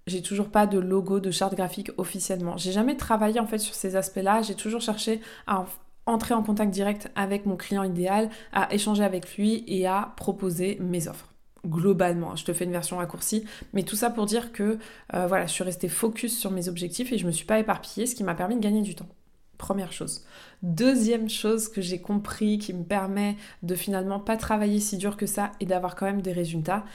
J'ai 0.08 0.22
toujours 0.22 0.50
pas 0.50 0.68
de 0.68 0.80
logo, 0.80 1.20
de 1.20 1.32
charte 1.32 1.54
graphique 1.54 1.92
officiellement. 1.98 2.58
J'ai 2.58 2.72
jamais 2.72 2.96
travaillé 2.96 3.40
en 3.40 3.46
fait 3.46 3.60
sur 3.60 3.76
ces 3.76 3.96
aspects-là. 3.96 4.42
J'ai 4.42 4.56
toujours 4.56 4.82
cherché 4.82 5.22
à 5.48 5.66
entrer 6.06 6.34
en 6.34 6.42
contact 6.42 6.72
direct 6.72 7.12
avec 7.16 7.46
mon 7.46 7.58
client 7.58 7.84
idéal, 7.84 8.30
à 8.54 8.74
échanger 8.74 9.04
avec 9.04 9.36
lui 9.36 9.64
et 9.68 9.86
à 9.86 10.14
proposer 10.16 10.78
mes 10.80 11.08
offres. 11.08 11.34
Globalement, 11.66 12.36
je 12.38 12.46
te 12.46 12.54
fais 12.54 12.64
une 12.64 12.72
version 12.72 12.98
raccourcie, 12.98 13.44
mais 13.74 13.84
tout 13.84 13.98
ça 13.98 14.10
pour 14.10 14.26
dire 14.26 14.54
que 14.54 14.80
euh, 15.14 15.28
voilà, 15.28 15.46
je 15.48 15.52
suis 15.52 15.66
restée 15.66 15.90
focus 15.90 16.38
sur 16.40 16.52
mes 16.52 16.70
objectifs 16.70 17.12
et 17.12 17.18
je 17.18 17.28
me 17.28 17.32
suis 17.32 17.46
pas 17.46 17.60
éparpillée, 17.60 18.06
ce 18.06 18.16
qui 18.16 18.24
m'a 18.24 18.36
permis 18.36 18.56
de 18.56 18.62
gagner 18.62 18.82
du 18.82 18.96
temps. 18.96 19.10
Première 19.58 19.92
chose. 19.92 20.26
Deuxième 20.62 21.30
chose 21.30 21.70
que 21.70 21.82
j'ai 21.82 22.02
compris 22.02 22.60
qui 22.60 22.74
me 22.74 22.84
permet 22.84 23.38
de 23.64 23.76
finalement 23.76 24.20
pas 24.20 24.38
travailler 24.38 24.80
si 24.80 24.98
dur 24.98 25.18
que 25.18 25.26
ça 25.26 25.52
et 25.60 25.66
d'avoir 25.66 25.96
quand 25.96 26.06
même 26.06 26.22
des 26.22 26.32
résultats, 26.34 26.86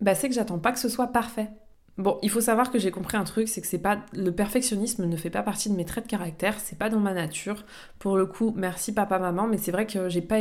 bah 0.00 0.14
c'est 0.14 0.28
que 0.28 0.34
j'attends 0.34 0.58
pas 0.58 0.72
que 0.72 0.78
ce 0.80 0.88
soit 0.88 1.08
parfait. 1.08 1.50
Bon, 1.98 2.16
il 2.22 2.30
faut 2.30 2.40
savoir 2.40 2.70
que 2.70 2.78
j'ai 2.78 2.92
compris 2.92 3.16
un 3.16 3.24
truc, 3.24 3.48
c'est 3.48 3.60
que 3.60 3.66
c'est 3.66 3.76
pas 3.76 3.98
le 4.12 4.30
perfectionnisme 4.30 5.04
ne 5.04 5.16
fait 5.16 5.30
pas 5.30 5.42
partie 5.42 5.68
de 5.68 5.74
mes 5.74 5.84
traits 5.84 6.04
de 6.04 6.08
caractère, 6.10 6.60
c'est 6.60 6.78
pas 6.78 6.90
dans 6.90 7.00
ma 7.00 7.12
nature. 7.12 7.64
Pour 7.98 8.16
le 8.16 8.24
coup, 8.26 8.54
merci 8.56 8.94
papa 8.94 9.18
maman, 9.18 9.48
mais 9.48 9.58
c'est 9.58 9.72
vrai 9.72 9.84
que 9.84 10.08
j'ai 10.08 10.22
pas 10.22 10.38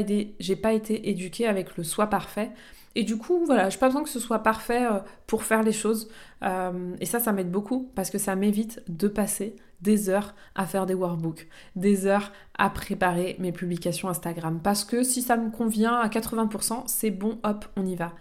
pas 0.62 0.74
été 0.74 1.10
éduquée 1.10 1.48
avec 1.48 1.76
le 1.76 1.84
soi 1.84 2.08
parfait. 2.08 2.52
Et 2.94 3.04
du 3.04 3.18
coup, 3.18 3.44
voilà, 3.46 3.70
j'ai 3.70 3.80
pas 3.80 3.88
besoin 3.88 4.04
que 4.04 4.10
ce 4.10 4.20
soit 4.20 4.44
parfait 4.44 4.86
euh, 4.86 5.00
pour 5.26 5.44
faire 5.44 5.64
les 5.64 5.72
choses. 5.72 6.10
Euh, 6.44 6.96
et 7.00 7.06
ça, 7.06 7.20
ça 7.20 7.32
m'aide 7.32 7.52
beaucoup 7.52 7.92
parce 7.96 8.12
que 8.12 8.18
ça 8.20 8.36
m'évite 8.36 8.84
de 8.88 9.08
passer 9.08 9.56
des 9.82 10.10
heures 10.10 10.36
à 10.56 10.66
faire 10.66 10.86
des 10.86 10.94
workbooks, 10.94 11.48
des 11.76 12.06
heures 12.06 12.32
à 12.58 12.70
préparer 12.70 13.36
mes 13.40 13.52
publications 13.52 14.10
Instagram. 14.10 14.60
Parce 14.64 14.84
que 14.86 15.04
si 15.04 15.22
ça 15.22 15.38
me 15.38 15.52
convient 15.52 15.96
à 15.96 16.08
80%, 16.08 16.84
c'est 16.88 17.12
bon, 17.12 17.40
hop, 17.44 17.66
on 17.76 17.86
y 17.86 17.96
va. 17.96 18.14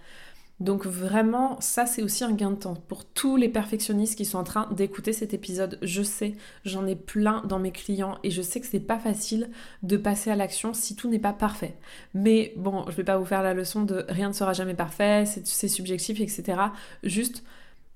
Donc 0.58 0.86
vraiment, 0.86 1.60
ça 1.60 1.84
c'est 1.84 2.02
aussi 2.02 2.24
un 2.24 2.32
gain 2.32 2.50
de 2.50 2.56
temps 2.56 2.76
pour 2.88 3.04
tous 3.04 3.36
les 3.36 3.50
perfectionnistes 3.50 4.16
qui 4.16 4.24
sont 4.24 4.38
en 4.38 4.44
train 4.44 4.68
d'écouter 4.72 5.12
cet 5.12 5.34
épisode. 5.34 5.78
Je 5.82 6.02
sais, 6.02 6.32
j'en 6.64 6.86
ai 6.86 6.96
plein 6.96 7.42
dans 7.42 7.58
mes 7.58 7.72
clients 7.72 8.18
et 8.22 8.30
je 8.30 8.40
sais 8.40 8.60
que 8.60 8.66
c'est 8.66 8.80
pas 8.80 8.98
facile 8.98 9.50
de 9.82 9.98
passer 9.98 10.30
à 10.30 10.36
l'action 10.36 10.72
si 10.72 10.96
tout 10.96 11.10
n'est 11.10 11.18
pas 11.18 11.34
parfait. 11.34 11.76
Mais 12.14 12.54
bon, 12.56 12.86
je 12.88 12.96
vais 12.96 13.04
pas 13.04 13.18
vous 13.18 13.26
faire 13.26 13.42
la 13.42 13.52
leçon 13.52 13.82
de 13.82 14.06
rien 14.08 14.28
ne 14.28 14.34
sera 14.34 14.54
jamais 14.54 14.74
parfait, 14.74 15.24
c'est 15.26 15.68
subjectif, 15.68 16.20
etc. 16.20 16.58
Juste 17.02 17.44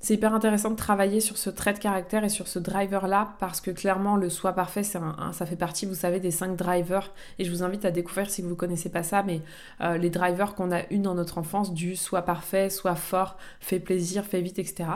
c'est 0.03 0.15
hyper 0.15 0.33
intéressant 0.33 0.71
de 0.71 0.77
travailler 0.77 1.21
sur 1.21 1.37
ce 1.37 1.51
trait 1.51 1.75
de 1.75 1.79
caractère 1.79 2.25
et 2.25 2.31
sur 2.31 2.49
ce 2.49 2.59
driver-là 2.59 3.35
parce 3.39 3.61
que 3.61 3.71
clairement 3.71 4.17
le 4.17 4.31
soi 4.31 4.55
parfait, 4.55 4.83
un, 4.97 5.33
ça 5.35 5.45
fait 5.45 5.57
partie, 5.57 5.85
vous 5.85 5.95
savez, 5.95 6.21
des 6.21 6.31
cinq 6.31 6.57
drivers. 6.57 7.13
Et 7.39 7.45
je 7.45 7.51
vous 7.51 7.63
invite 7.63 7.85
à 7.85 7.91
découvrir 7.91 8.31
si 8.31 8.41
vous 8.41 8.49
ne 8.49 8.55
connaissez 8.55 8.89
pas 8.89 9.03
ça, 9.03 9.23
mais 9.23 9.43
euh, 9.83 9.99
les 9.99 10.09
drivers 10.09 10.55
qu'on 10.55 10.73
a 10.73 10.91
eu 10.91 10.99
dans 10.99 11.15
notre 11.15 11.37
enfance, 11.37 11.75
du 11.75 11.97
soit 11.97 12.23
parfait, 12.23 12.71
soit 12.71 12.95
fort, 12.95 13.37
fait 13.61 13.79
plaisir, 13.79 14.25
fait 14.25 14.41
vite, 14.41 14.59
etc. 14.59 14.89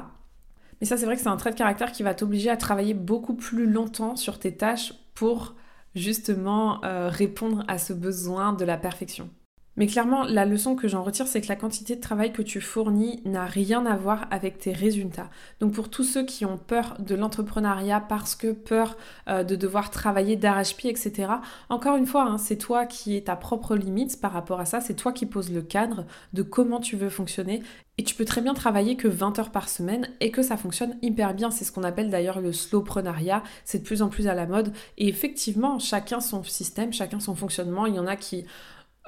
Mais 0.81 0.87
ça, 0.87 0.97
c'est 0.97 1.05
vrai 1.05 1.17
que 1.17 1.23
c'est 1.23 1.29
un 1.29 1.37
trait 1.37 1.51
de 1.51 1.57
caractère 1.57 1.93
qui 1.93 2.03
va 2.03 2.15
t'obliger 2.15 2.49
à 2.49 2.57
travailler 2.57 2.95
beaucoup 2.95 3.35
plus 3.35 3.67
longtemps 3.67 4.17
sur 4.17 4.39
tes 4.39 4.57
tâches 4.57 4.95
pour 5.15 5.55
justement 5.95 6.83
euh, 6.85 7.11
répondre 7.11 7.63
à 7.69 7.77
ce 7.77 7.93
besoin 7.93 8.55
de 8.55 8.65
la 8.65 8.79
perfection. 8.79 9.29
Mais 9.77 9.87
clairement, 9.87 10.25
la 10.25 10.45
leçon 10.45 10.77
que 10.77 10.87
j'en 10.87 11.03
retire, 11.03 11.27
c'est 11.27 11.41
que 11.41 11.49
la 11.49 11.57
quantité 11.57 11.97
de 11.97 12.01
travail 12.01 12.33
que 12.33 12.43
tu 12.43 12.61
fournis 12.61 13.21
n'a 13.25 13.45
rien 13.45 13.87
à 13.87 13.97
voir 13.97 14.27
avec 14.31 14.59
tes 14.59 14.73
résultats. 14.73 15.31
Donc 15.61 15.73
pour 15.73 15.91
tous 15.91 16.05
ceux 16.05 16.25
qui 16.25 16.45
ont 16.45 16.59
peur 16.59 16.97
de 17.01 17.15
l'entrepreneuriat 17.15 18.01
parce 18.01 18.37
que 18.37 18.53
peur 18.53 18.97
euh, 19.29 19.43
de 19.43 19.57
devoir 19.57 19.91
travailler 19.91 20.37
d'arrache-pied, 20.37 20.91
etc., 20.91 21.29
encore 21.69 21.97
une 21.97 22.07
fois, 22.07 22.25
hein, 22.25 22.39
c'est 22.39 22.57
toi 22.57 22.87
qui 22.87 23.17
es 23.17 23.23
ta 23.23 23.37
propre 23.37 23.75
limite 23.75 24.21
par 24.21 24.33
rapport 24.33 24.61
à 24.61 24.65
ça, 24.65 24.81
c'est 24.81 24.95
toi 24.95 25.13
qui 25.13 25.27
poses 25.27 25.51
le 25.51 25.63
cadre 25.63 26.05
de 26.33 26.43
comment 26.43 26.81
tu 26.81 26.97
veux 26.97 27.11
fonctionner. 27.11 27.63
Et 27.97 28.03
tu 28.03 28.17
peux 28.17 28.25
très 28.25 28.41
bien 28.41 28.55
travailler 28.55 28.97
que 28.97 29.07
20 29.07 29.39
heures 29.39 29.53
par 29.53 29.69
semaine 29.69 30.09
et 30.21 30.33
que 30.33 30.43
ça 30.43 30.57
fonctionne 30.57 30.97
hyper 31.01 31.33
bien. 31.33 31.53
C'est 31.53 31.65
ce 31.65 31.71
qu'on 31.71 31.85
appelle 31.85 32.11
d'ailleurs 32.11 32.41
le 32.41 32.53
slowpreneuriat. 32.53 33.45
C'est 33.65 33.79
de 33.79 33.85
plus 33.85 34.03
en 34.03 34.09
plus 34.09 34.27
à 34.27 34.35
la 34.35 34.47
mode. 34.47 34.73
Et 34.99 35.07
effectivement, 35.07 35.79
chacun 35.79 36.21
son 36.21 36.43
système, 36.43 36.93
chacun 36.93 37.21
son 37.21 37.37
fonctionnement. 37.37 37.87
Il 37.87 37.95
y 37.95 38.01
en 38.01 38.09
a 38.09 38.17
qui 38.17 38.47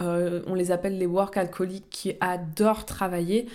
euh, 0.00 0.42
on 0.46 0.54
les 0.54 0.70
appelle 0.70 0.98
les 0.98 1.06
work 1.06 1.37
alcooliques 1.37 1.90
qui 1.90 2.14
adorent 2.20 2.87
travailler. 2.87 3.46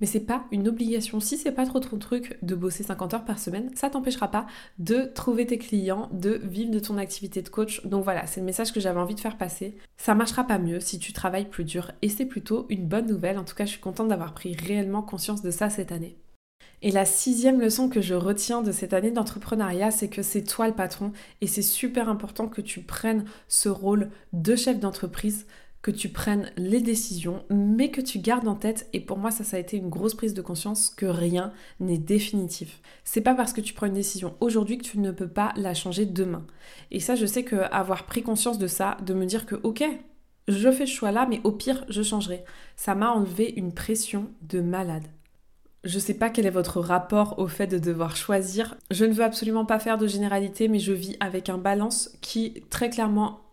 Mais 0.00 0.06
c'est 0.06 0.20
pas 0.20 0.44
une 0.50 0.68
obligation. 0.68 1.20
Si 1.20 1.38
c'est 1.38 1.52
pas 1.52 1.66
trop 1.66 1.78
ton 1.78 1.98
truc 1.98 2.36
de 2.42 2.54
bosser 2.54 2.82
50 2.82 3.14
heures 3.14 3.24
par 3.24 3.38
semaine, 3.38 3.70
ça 3.76 3.90
t'empêchera 3.90 4.28
pas 4.28 4.46
de 4.78 5.04
trouver 5.14 5.46
tes 5.46 5.56
clients, 5.56 6.10
de 6.12 6.40
vivre 6.42 6.72
de 6.72 6.80
ton 6.80 6.98
activité 6.98 7.42
de 7.42 7.48
coach. 7.48 7.86
Donc 7.86 8.02
voilà, 8.02 8.26
c'est 8.26 8.40
le 8.40 8.46
message 8.46 8.72
que 8.72 8.80
j'avais 8.80 9.00
envie 9.00 9.14
de 9.14 9.20
faire 9.20 9.38
passer. 9.38 9.76
Ça 9.96 10.14
marchera 10.14 10.44
pas 10.44 10.58
mieux 10.58 10.80
si 10.80 10.98
tu 10.98 11.12
travailles 11.12 11.48
plus 11.48 11.64
dur 11.64 11.92
et 12.02 12.08
c'est 12.08 12.26
plutôt 12.26 12.66
une 12.70 12.86
bonne 12.86 13.06
nouvelle. 13.06 13.38
En 13.38 13.44
tout 13.44 13.54
cas, 13.54 13.66
je 13.66 13.70
suis 13.70 13.80
contente 13.80 14.08
d'avoir 14.08 14.34
pris 14.34 14.56
réellement 14.56 15.02
conscience 15.02 15.42
de 15.42 15.50
ça 15.50 15.70
cette 15.70 15.92
année. 15.92 16.18
Et 16.82 16.90
la 16.90 17.06
sixième 17.06 17.60
leçon 17.60 17.88
que 17.88 18.02
je 18.02 18.14
retiens 18.14 18.60
de 18.60 18.72
cette 18.72 18.92
année 18.92 19.10
d'entrepreneuriat, 19.10 19.90
c'est 19.90 20.08
que 20.08 20.22
c'est 20.22 20.42
toi 20.42 20.68
le 20.68 20.74
patron 20.74 21.12
et 21.40 21.46
c'est 21.46 21.62
super 21.62 22.10
important 22.10 22.46
que 22.46 22.60
tu 22.60 22.80
prennes 22.80 23.24
ce 23.48 23.70
rôle 23.70 24.10
de 24.34 24.54
chef 24.54 24.78
d'entreprise 24.78 25.46
que 25.84 25.90
tu 25.90 26.08
prennes 26.08 26.50
les 26.56 26.80
décisions, 26.80 27.44
mais 27.50 27.90
que 27.90 28.00
tu 28.00 28.18
gardes 28.18 28.48
en 28.48 28.54
tête, 28.54 28.88
et 28.94 29.00
pour 29.00 29.18
moi 29.18 29.30
ça 29.30 29.44
ça 29.44 29.58
a 29.58 29.60
été 29.60 29.76
une 29.76 29.90
grosse 29.90 30.14
prise 30.14 30.32
de 30.32 30.40
conscience, 30.40 30.88
que 30.88 31.04
rien 31.04 31.52
n'est 31.78 31.98
définitif. 31.98 32.80
C'est 33.04 33.20
pas 33.20 33.34
parce 33.34 33.52
que 33.52 33.60
tu 33.60 33.74
prends 33.74 33.84
une 33.84 33.92
décision 33.92 34.34
aujourd'hui 34.40 34.78
que 34.78 34.84
tu 34.84 34.98
ne 34.98 35.10
peux 35.10 35.28
pas 35.28 35.52
la 35.56 35.74
changer 35.74 36.06
demain. 36.06 36.46
Et 36.90 37.00
ça 37.00 37.16
je 37.16 37.26
sais 37.26 37.44
que 37.44 37.56
avoir 37.70 38.06
pris 38.06 38.22
conscience 38.22 38.58
de 38.58 38.66
ça, 38.66 38.96
de 39.04 39.12
me 39.12 39.26
dire 39.26 39.44
que 39.44 39.56
ok, 39.56 39.84
je 40.48 40.72
fais 40.72 40.86
ce 40.86 40.92
choix 40.92 41.12
là, 41.12 41.26
mais 41.28 41.42
au 41.44 41.52
pire 41.52 41.84
je 41.90 42.00
changerai, 42.00 42.44
ça 42.76 42.94
m'a 42.94 43.10
enlevé 43.10 43.52
une 43.54 43.74
pression 43.74 44.30
de 44.40 44.62
malade. 44.62 45.04
Je 45.84 45.98
sais 45.98 46.14
pas 46.14 46.30
quel 46.30 46.46
est 46.46 46.50
votre 46.50 46.80
rapport 46.80 47.38
au 47.38 47.46
fait 47.46 47.66
de 47.66 47.78
devoir 47.78 48.16
choisir. 48.16 48.74
Je 48.90 49.04
ne 49.04 49.12
veux 49.12 49.22
absolument 49.22 49.66
pas 49.66 49.78
faire 49.78 49.98
de 49.98 50.06
généralité, 50.06 50.66
mais 50.66 50.78
je 50.78 50.94
vis 50.94 51.18
avec 51.20 51.50
un 51.50 51.58
balance 51.58 52.16
qui 52.22 52.62
très 52.70 52.88
clairement 52.88 53.43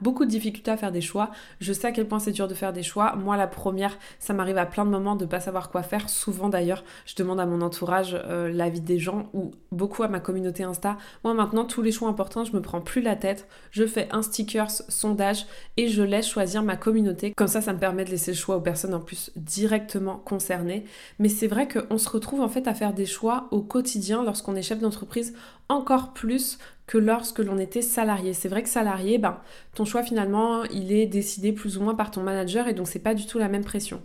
beaucoup 0.00 0.24
de 0.24 0.30
difficultés 0.30 0.70
à 0.70 0.76
faire 0.76 0.92
des 0.92 1.00
choix. 1.00 1.30
Je 1.60 1.72
sais 1.72 1.86
à 1.86 1.92
quel 1.92 2.06
point 2.06 2.18
c'est 2.18 2.32
dur 2.32 2.48
de 2.48 2.54
faire 2.54 2.72
des 2.72 2.82
choix. 2.82 3.16
Moi, 3.16 3.36
la 3.36 3.46
première, 3.46 3.96
ça 4.18 4.34
m'arrive 4.34 4.58
à 4.58 4.66
plein 4.66 4.84
de 4.84 4.90
moments 4.90 5.16
de 5.16 5.24
pas 5.24 5.40
savoir 5.40 5.70
quoi 5.70 5.82
faire. 5.82 6.08
Souvent 6.08 6.48
d'ailleurs, 6.48 6.84
je 7.06 7.14
demande 7.14 7.40
à 7.40 7.46
mon 7.46 7.60
entourage 7.60 8.16
euh, 8.28 8.50
l'avis 8.50 8.80
des 8.80 8.98
gens 8.98 9.28
ou 9.34 9.52
beaucoup 9.72 10.02
à 10.02 10.08
ma 10.08 10.20
communauté 10.20 10.64
Insta. 10.64 10.96
Moi 11.24 11.34
maintenant, 11.34 11.64
tous 11.64 11.82
les 11.82 11.92
choix 11.92 12.08
importants, 12.08 12.44
je 12.44 12.52
me 12.52 12.62
prends 12.62 12.80
plus 12.80 13.00
la 13.00 13.16
tête. 13.16 13.46
Je 13.70 13.86
fais 13.86 14.08
un 14.10 14.22
stickers 14.22 14.70
sondage 14.70 15.46
et 15.76 15.88
je 15.88 16.02
laisse 16.02 16.28
choisir 16.28 16.62
ma 16.62 16.76
communauté. 16.76 17.32
Comme 17.36 17.48
ça, 17.48 17.60
ça 17.60 17.72
me 17.72 17.78
permet 17.78 18.04
de 18.04 18.10
laisser 18.10 18.32
le 18.32 18.36
choix 18.36 18.56
aux 18.56 18.60
personnes 18.60 18.94
en 18.94 19.00
plus 19.00 19.30
directement 19.36 20.16
concernées. 20.16 20.84
Mais 21.18 21.28
c'est 21.28 21.46
vrai 21.46 21.68
qu'on 21.68 21.98
se 21.98 22.08
retrouve 22.08 22.40
en 22.40 22.48
fait 22.48 22.66
à 22.68 22.74
faire 22.74 22.92
des 22.92 23.06
choix 23.06 23.48
au 23.50 23.60
quotidien 23.60 24.22
lorsqu'on 24.24 24.54
est 24.56 24.62
chef 24.62 24.80
d'entreprise 24.80 25.34
encore 25.68 26.12
plus 26.12 26.58
que 26.86 26.98
lorsque 26.98 27.40
l'on 27.40 27.58
était 27.58 27.82
salarié. 27.82 28.32
C'est 28.32 28.48
vrai 28.48 28.62
que 28.62 28.68
salarié, 28.68 29.18
ben, 29.18 29.40
ton 29.74 29.84
choix 29.84 30.02
finalement, 30.02 30.64
il 30.64 30.92
est 30.92 31.06
décidé 31.06 31.52
plus 31.52 31.76
ou 31.76 31.82
moins 31.82 31.94
par 31.94 32.10
ton 32.10 32.22
manager 32.22 32.66
et 32.68 32.74
donc 32.74 32.88
c'est 32.88 32.98
pas 32.98 33.14
du 33.14 33.26
tout 33.26 33.38
la 33.38 33.48
même 33.48 33.64
pression. 33.64 34.02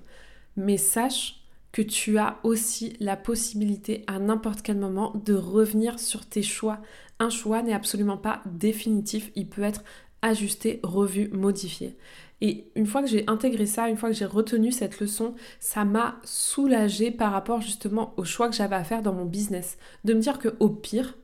Mais 0.58 0.78
sache 0.78 1.44
que 1.72 1.82
tu 1.82 2.18
as 2.18 2.38
aussi 2.44 2.96
la 3.00 3.18
possibilité 3.18 4.04
à 4.08 4.20
n'importe 4.20 4.62
quel 4.62 4.78
moment 4.78 5.14
de 5.26 5.34
revenir 5.34 6.00
sur 6.00 6.26
tes 6.26 6.44
choix. 6.44 6.80
Un 7.20 7.30
choix 7.30 7.64
n'est 7.64 7.74
absolument 7.74 8.18
pas 8.18 8.42
définitif, 8.46 9.32
il 9.36 9.48
peut 9.48 9.64
être 9.64 9.84
ajusté, 10.22 10.80
revu, 10.84 11.30
modifié. 11.30 11.98
Et 12.42 12.70
une 12.76 12.86
fois 12.86 13.02
que 13.02 13.08
j'ai 13.08 13.24
intégré 13.28 13.66
ça, 13.66 13.90
une 13.90 13.98
fois 13.98 14.10
que 14.10 14.16
j'ai 14.16 14.26
retenu 14.26 14.72
cette 14.72 15.00
leçon, 15.00 15.34
ça 15.60 15.86
m'a 15.86 16.20
soulagé 16.26 17.10
par 17.10 17.32
rapport 17.32 17.62
justement 17.62 18.14
au 18.18 18.26
choix 18.26 18.50
que 18.50 18.56
j'avais 18.56 18.76
à 18.76 18.84
faire 18.84 19.02
dans 19.02 19.14
mon 19.14 19.26
business. 19.26 19.78
De 20.04 20.14
me 20.14 20.20
dire 20.20 20.40
que 20.40 20.50
au 20.60 20.70
pire, 20.70 21.16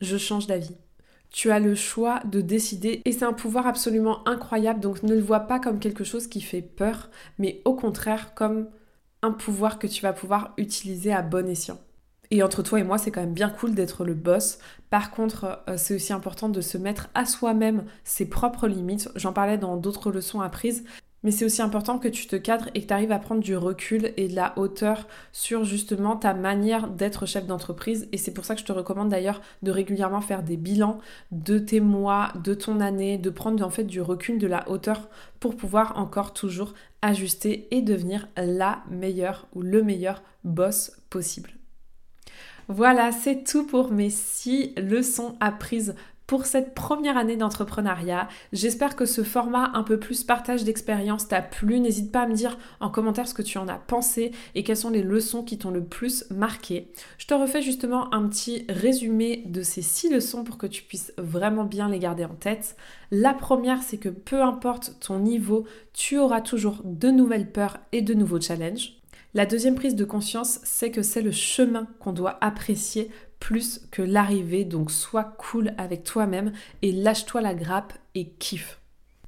je 0.00 0.16
change 0.16 0.46
d'avis. 0.46 0.76
Tu 1.30 1.50
as 1.50 1.60
le 1.60 1.74
choix 1.74 2.20
de 2.24 2.40
décider 2.40 3.02
et 3.04 3.12
c'est 3.12 3.24
un 3.24 3.32
pouvoir 3.32 3.66
absolument 3.66 4.26
incroyable, 4.26 4.80
donc 4.80 5.02
ne 5.02 5.14
le 5.14 5.20
vois 5.20 5.40
pas 5.40 5.60
comme 5.60 5.78
quelque 5.78 6.04
chose 6.04 6.26
qui 6.26 6.40
fait 6.40 6.62
peur, 6.62 7.10
mais 7.38 7.60
au 7.64 7.74
contraire 7.74 8.34
comme 8.34 8.68
un 9.22 9.32
pouvoir 9.32 9.78
que 9.78 9.86
tu 9.86 10.02
vas 10.02 10.12
pouvoir 10.12 10.54
utiliser 10.56 11.12
à 11.12 11.22
bon 11.22 11.48
escient. 11.48 11.78
Et 12.30 12.42
entre 12.42 12.62
toi 12.62 12.78
et 12.80 12.84
moi, 12.84 12.98
c'est 12.98 13.10
quand 13.10 13.22
même 13.22 13.32
bien 13.32 13.48
cool 13.48 13.74
d'être 13.74 14.04
le 14.04 14.14
boss. 14.14 14.58
Par 14.90 15.10
contre, 15.10 15.62
euh, 15.68 15.76
c'est 15.76 15.94
aussi 15.94 16.12
important 16.12 16.48
de 16.48 16.60
se 16.60 16.76
mettre 16.76 17.08
à 17.14 17.24
soi-même 17.24 17.84
ses 18.04 18.28
propres 18.28 18.68
limites. 18.68 19.08
J'en 19.16 19.32
parlais 19.32 19.56
dans 19.56 19.76
d'autres 19.76 20.10
leçons 20.10 20.40
apprises. 20.40 20.84
Mais 21.24 21.32
c'est 21.32 21.44
aussi 21.44 21.62
important 21.62 21.98
que 21.98 22.08
tu 22.08 22.26
te 22.26 22.36
cadres 22.36 22.68
et 22.74 22.82
que 22.82 22.86
tu 22.86 22.92
arrives 22.92 23.12
à 23.12 23.18
prendre 23.18 23.40
du 23.40 23.56
recul 23.56 24.12
et 24.16 24.28
de 24.28 24.36
la 24.36 24.56
hauteur 24.56 25.08
sur 25.32 25.64
justement 25.64 26.16
ta 26.16 26.32
manière 26.32 26.88
d'être 26.88 27.26
chef 27.26 27.46
d'entreprise. 27.46 28.08
Et 28.12 28.18
c'est 28.18 28.32
pour 28.32 28.44
ça 28.44 28.54
que 28.54 28.60
je 28.60 28.66
te 28.66 28.72
recommande 28.72 29.08
d'ailleurs 29.08 29.40
de 29.62 29.72
régulièrement 29.72 30.20
faire 30.20 30.42
des 30.42 30.56
bilans 30.56 30.98
de 31.32 31.58
tes 31.58 31.80
mois, 31.80 32.32
de 32.44 32.54
ton 32.54 32.80
année, 32.80 33.18
de 33.18 33.30
prendre 33.30 33.66
en 33.66 33.70
fait 33.70 33.84
du 33.84 34.00
recul, 34.00 34.38
de 34.38 34.46
la 34.46 34.68
hauteur 34.68 35.08
pour 35.40 35.56
pouvoir 35.56 35.98
encore 35.98 36.32
toujours 36.32 36.74
ajuster 37.02 37.66
et 37.72 37.82
devenir 37.82 38.28
la 38.36 38.82
meilleure 38.90 39.48
ou 39.54 39.62
le 39.62 39.82
meilleur 39.82 40.22
boss 40.44 40.92
possible. 41.10 41.50
Voilà, 42.68 43.12
c'est 43.12 43.44
tout 43.44 43.66
pour 43.66 43.90
mes 43.92 44.10
six 44.10 44.74
leçons 44.76 45.36
apprises 45.40 45.94
pour 46.28 46.44
cette 46.44 46.74
première 46.74 47.16
année 47.16 47.36
d'entrepreneuriat. 47.36 48.28
J'espère 48.52 48.94
que 48.94 49.06
ce 49.06 49.24
format 49.24 49.72
un 49.74 49.82
peu 49.82 49.98
plus 49.98 50.22
partage 50.24 50.62
d'expérience 50.62 51.26
t'a 51.26 51.40
plu. 51.40 51.80
N'hésite 51.80 52.12
pas 52.12 52.20
à 52.20 52.26
me 52.28 52.34
dire 52.34 52.58
en 52.80 52.90
commentaire 52.90 53.26
ce 53.26 53.32
que 53.32 53.42
tu 53.42 53.56
en 53.56 53.66
as 53.66 53.78
pensé 53.78 54.32
et 54.54 54.62
quelles 54.62 54.76
sont 54.76 54.90
les 54.90 55.02
leçons 55.02 55.42
qui 55.42 55.56
t'ont 55.56 55.70
le 55.70 55.82
plus 55.82 56.26
marqué. 56.30 56.92
Je 57.16 57.26
te 57.26 57.32
refais 57.32 57.62
justement 57.62 58.14
un 58.14 58.28
petit 58.28 58.66
résumé 58.68 59.42
de 59.46 59.62
ces 59.62 59.80
six 59.80 60.10
leçons 60.10 60.44
pour 60.44 60.58
que 60.58 60.66
tu 60.66 60.82
puisses 60.82 61.14
vraiment 61.16 61.64
bien 61.64 61.88
les 61.88 61.98
garder 61.98 62.26
en 62.26 62.34
tête. 62.34 62.76
La 63.10 63.32
première, 63.32 63.82
c'est 63.82 63.96
que 63.96 64.10
peu 64.10 64.42
importe 64.42 64.96
ton 65.00 65.20
niveau, 65.20 65.64
tu 65.94 66.18
auras 66.18 66.42
toujours 66.42 66.82
de 66.84 67.08
nouvelles 67.08 67.50
peurs 67.50 67.78
et 67.92 68.02
de 68.02 68.12
nouveaux 68.12 68.40
challenges. 68.40 68.98
La 69.34 69.46
deuxième 69.46 69.74
prise 69.74 69.94
de 69.94 70.04
conscience, 70.04 70.58
c'est 70.64 70.90
que 70.90 71.02
c'est 71.02 71.20
le 71.20 71.32
chemin 71.32 71.86
qu'on 72.00 72.12
doit 72.12 72.38
apprécier 72.40 73.10
plus 73.40 73.86
que 73.90 74.02
l'arrivée, 74.02 74.64
donc 74.64 74.90
sois 74.90 75.24
cool 75.38 75.72
avec 75.78 76.04
toi-même 76.04 76.52
et 76.82 76.92
lâche-toi 76.92 77.40
la 77.40 77.54
grappe 77.54 77.92
et 78.14 78.30
kiffe. 78.38 78.80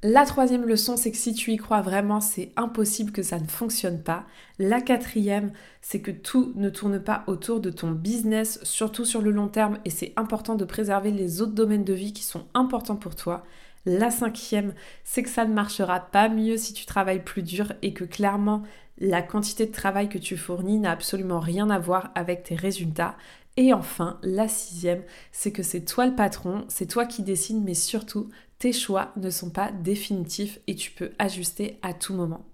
La 0.02 0.24
troisième 0.24 0.64
leçon, 0.64 0.96
c'est 0.96 1.10
que 1.10 1.16
si 1.18 1.34
tu 1.34 1.52
y 1.52 1.58
crois 1.58 1.82
vraiment, 1.82 2.22
c'est 2.22 2.52
impossible 2.56 3.12
que 3.12 3.22
ça 3.22 3.38
ne 3.38 3.46
fonctionne 3.46 4.02
pas. 4.02 4.24
La 4.58 4.80
quatrième, 4.80 5.52
c'est 5.82 6.00
que 6.00 6.10
tout 6.10 6.54
ne 6.56 6.70
tourne 6.70 7.00
pas 7.00 7.22
autour 7.26 7.60
de 7.60 7.68
ton 7.68 7.90
business, 7.90 8.58
surtout 8.62 9.04
sur 9.04 9.20
le 9.20 9.30
long 9.30 9.48
terme, 9.48 9.78
et 9.84 9.90
c'est 9.90 10.14
important 10.16 10.54
de 10.54 10.64
préserver 10.64 11.10
les 11.10 11.42
autres 11.42 11.52
domaines 11.52 11.84
de 11.84 11.92
vie 11.92 12.14
qui 12.14 12.22
sont 12.22 12.46
importants 12.54 12.96
pour 12.96 13.14
toi. 13.14 13.44
La 13.84 14.10
cinquième, 14.10 14.72
c'est 15.04 15.22
que 15.22 15.28
ça 15.28 15.44
ne 15.44 15.52
marchera 15.52 16.00
pas 16.00 16.30
mieux 16.30 16.56
si 16.56 16.72
tu 16.72 16.86
travailles 16.86 17.22
plus 17.22 17.42
dur 17.42 17.74
et 17.82 17.92
que 17.92 18.04
clairement, 18.04 18.62
la 18.98 19.22
quantité 19.22 19.66
de 19.66 19.72
travail 19.72 20.08
que 20.08 20.18
tu 20.18 20.36
fournis 20.36 20.78
n'a 20.78 20.92
absolument 20.92 21.40
rien 21.40 21.68
à 21.70 21.78
voir 21.78 22.10
avec 22.14 22.42
tes 22.42 22.54
résultats. 22.54 23.16
Et 23.60 23.74
enfin, 23.74 24.18
la 24.22 24.48
sixième, 24.48 25.02
c'est 25.32 25.52
que 25.52 25.62
c'est 25.62 25.84
toi 25.84 26.06
le 26.06 26.14
patron, 26.14 26.64
c'est 26.68 26.86
toi 26.86 27.04
qui 27.04 27.22
décides, 27.22 27.62
mais 27.62 27.74
surtout, 27.74 28.30
tes 28.58 28.72
choix 28.72 29.12
ne 29.16 29.28
sont 29.28 29.50
pas 29.50 29.70
définitifs 29.70 30.60
et 30.66 30.74
tu 30.74 30.90
peux 30.90 31.10
ajuster 31.18 31.78
à 31.82 31.92
tout 31.92 32.14
moment. 32.14 32.46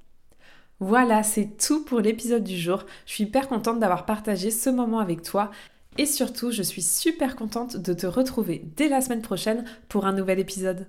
Voilà, 0.81 1.23
c'est 1.23 1.59
tout 1.59 1.85
pour 1.85 2.01
l'épisode 2.01 2.43
du 2.43 2.59
jour. 2.59 2.85
Je 3.07 3.13
suis 3.13 3.23
hyper 3.23 3.47
contente 3.47 3.79
d'avoir 3.79 4.05
partagé 4.05 4.51
ce 4.51 4.69
moment 4.69 4.99
avec 4.99 5.23
toi. 5.23 5.53
Et 5.97 6.07
surtout, 6.07 6.51
je 6.51 6.65
suis 6.65 6.83
super 6.83 7.37
contente 7.37 7.77
de 7.77 7.93
te 7.95 8.09
retrouver 8.09 8.65
dès 8.75 8.89
la 8.89 9.01
semaine 9.01 9.23
prochaine 9.23 9.65
pour 9.89 10.07
un 10.07 10.13
nouvel 10.13 10.41
épisode. 10.41 10.89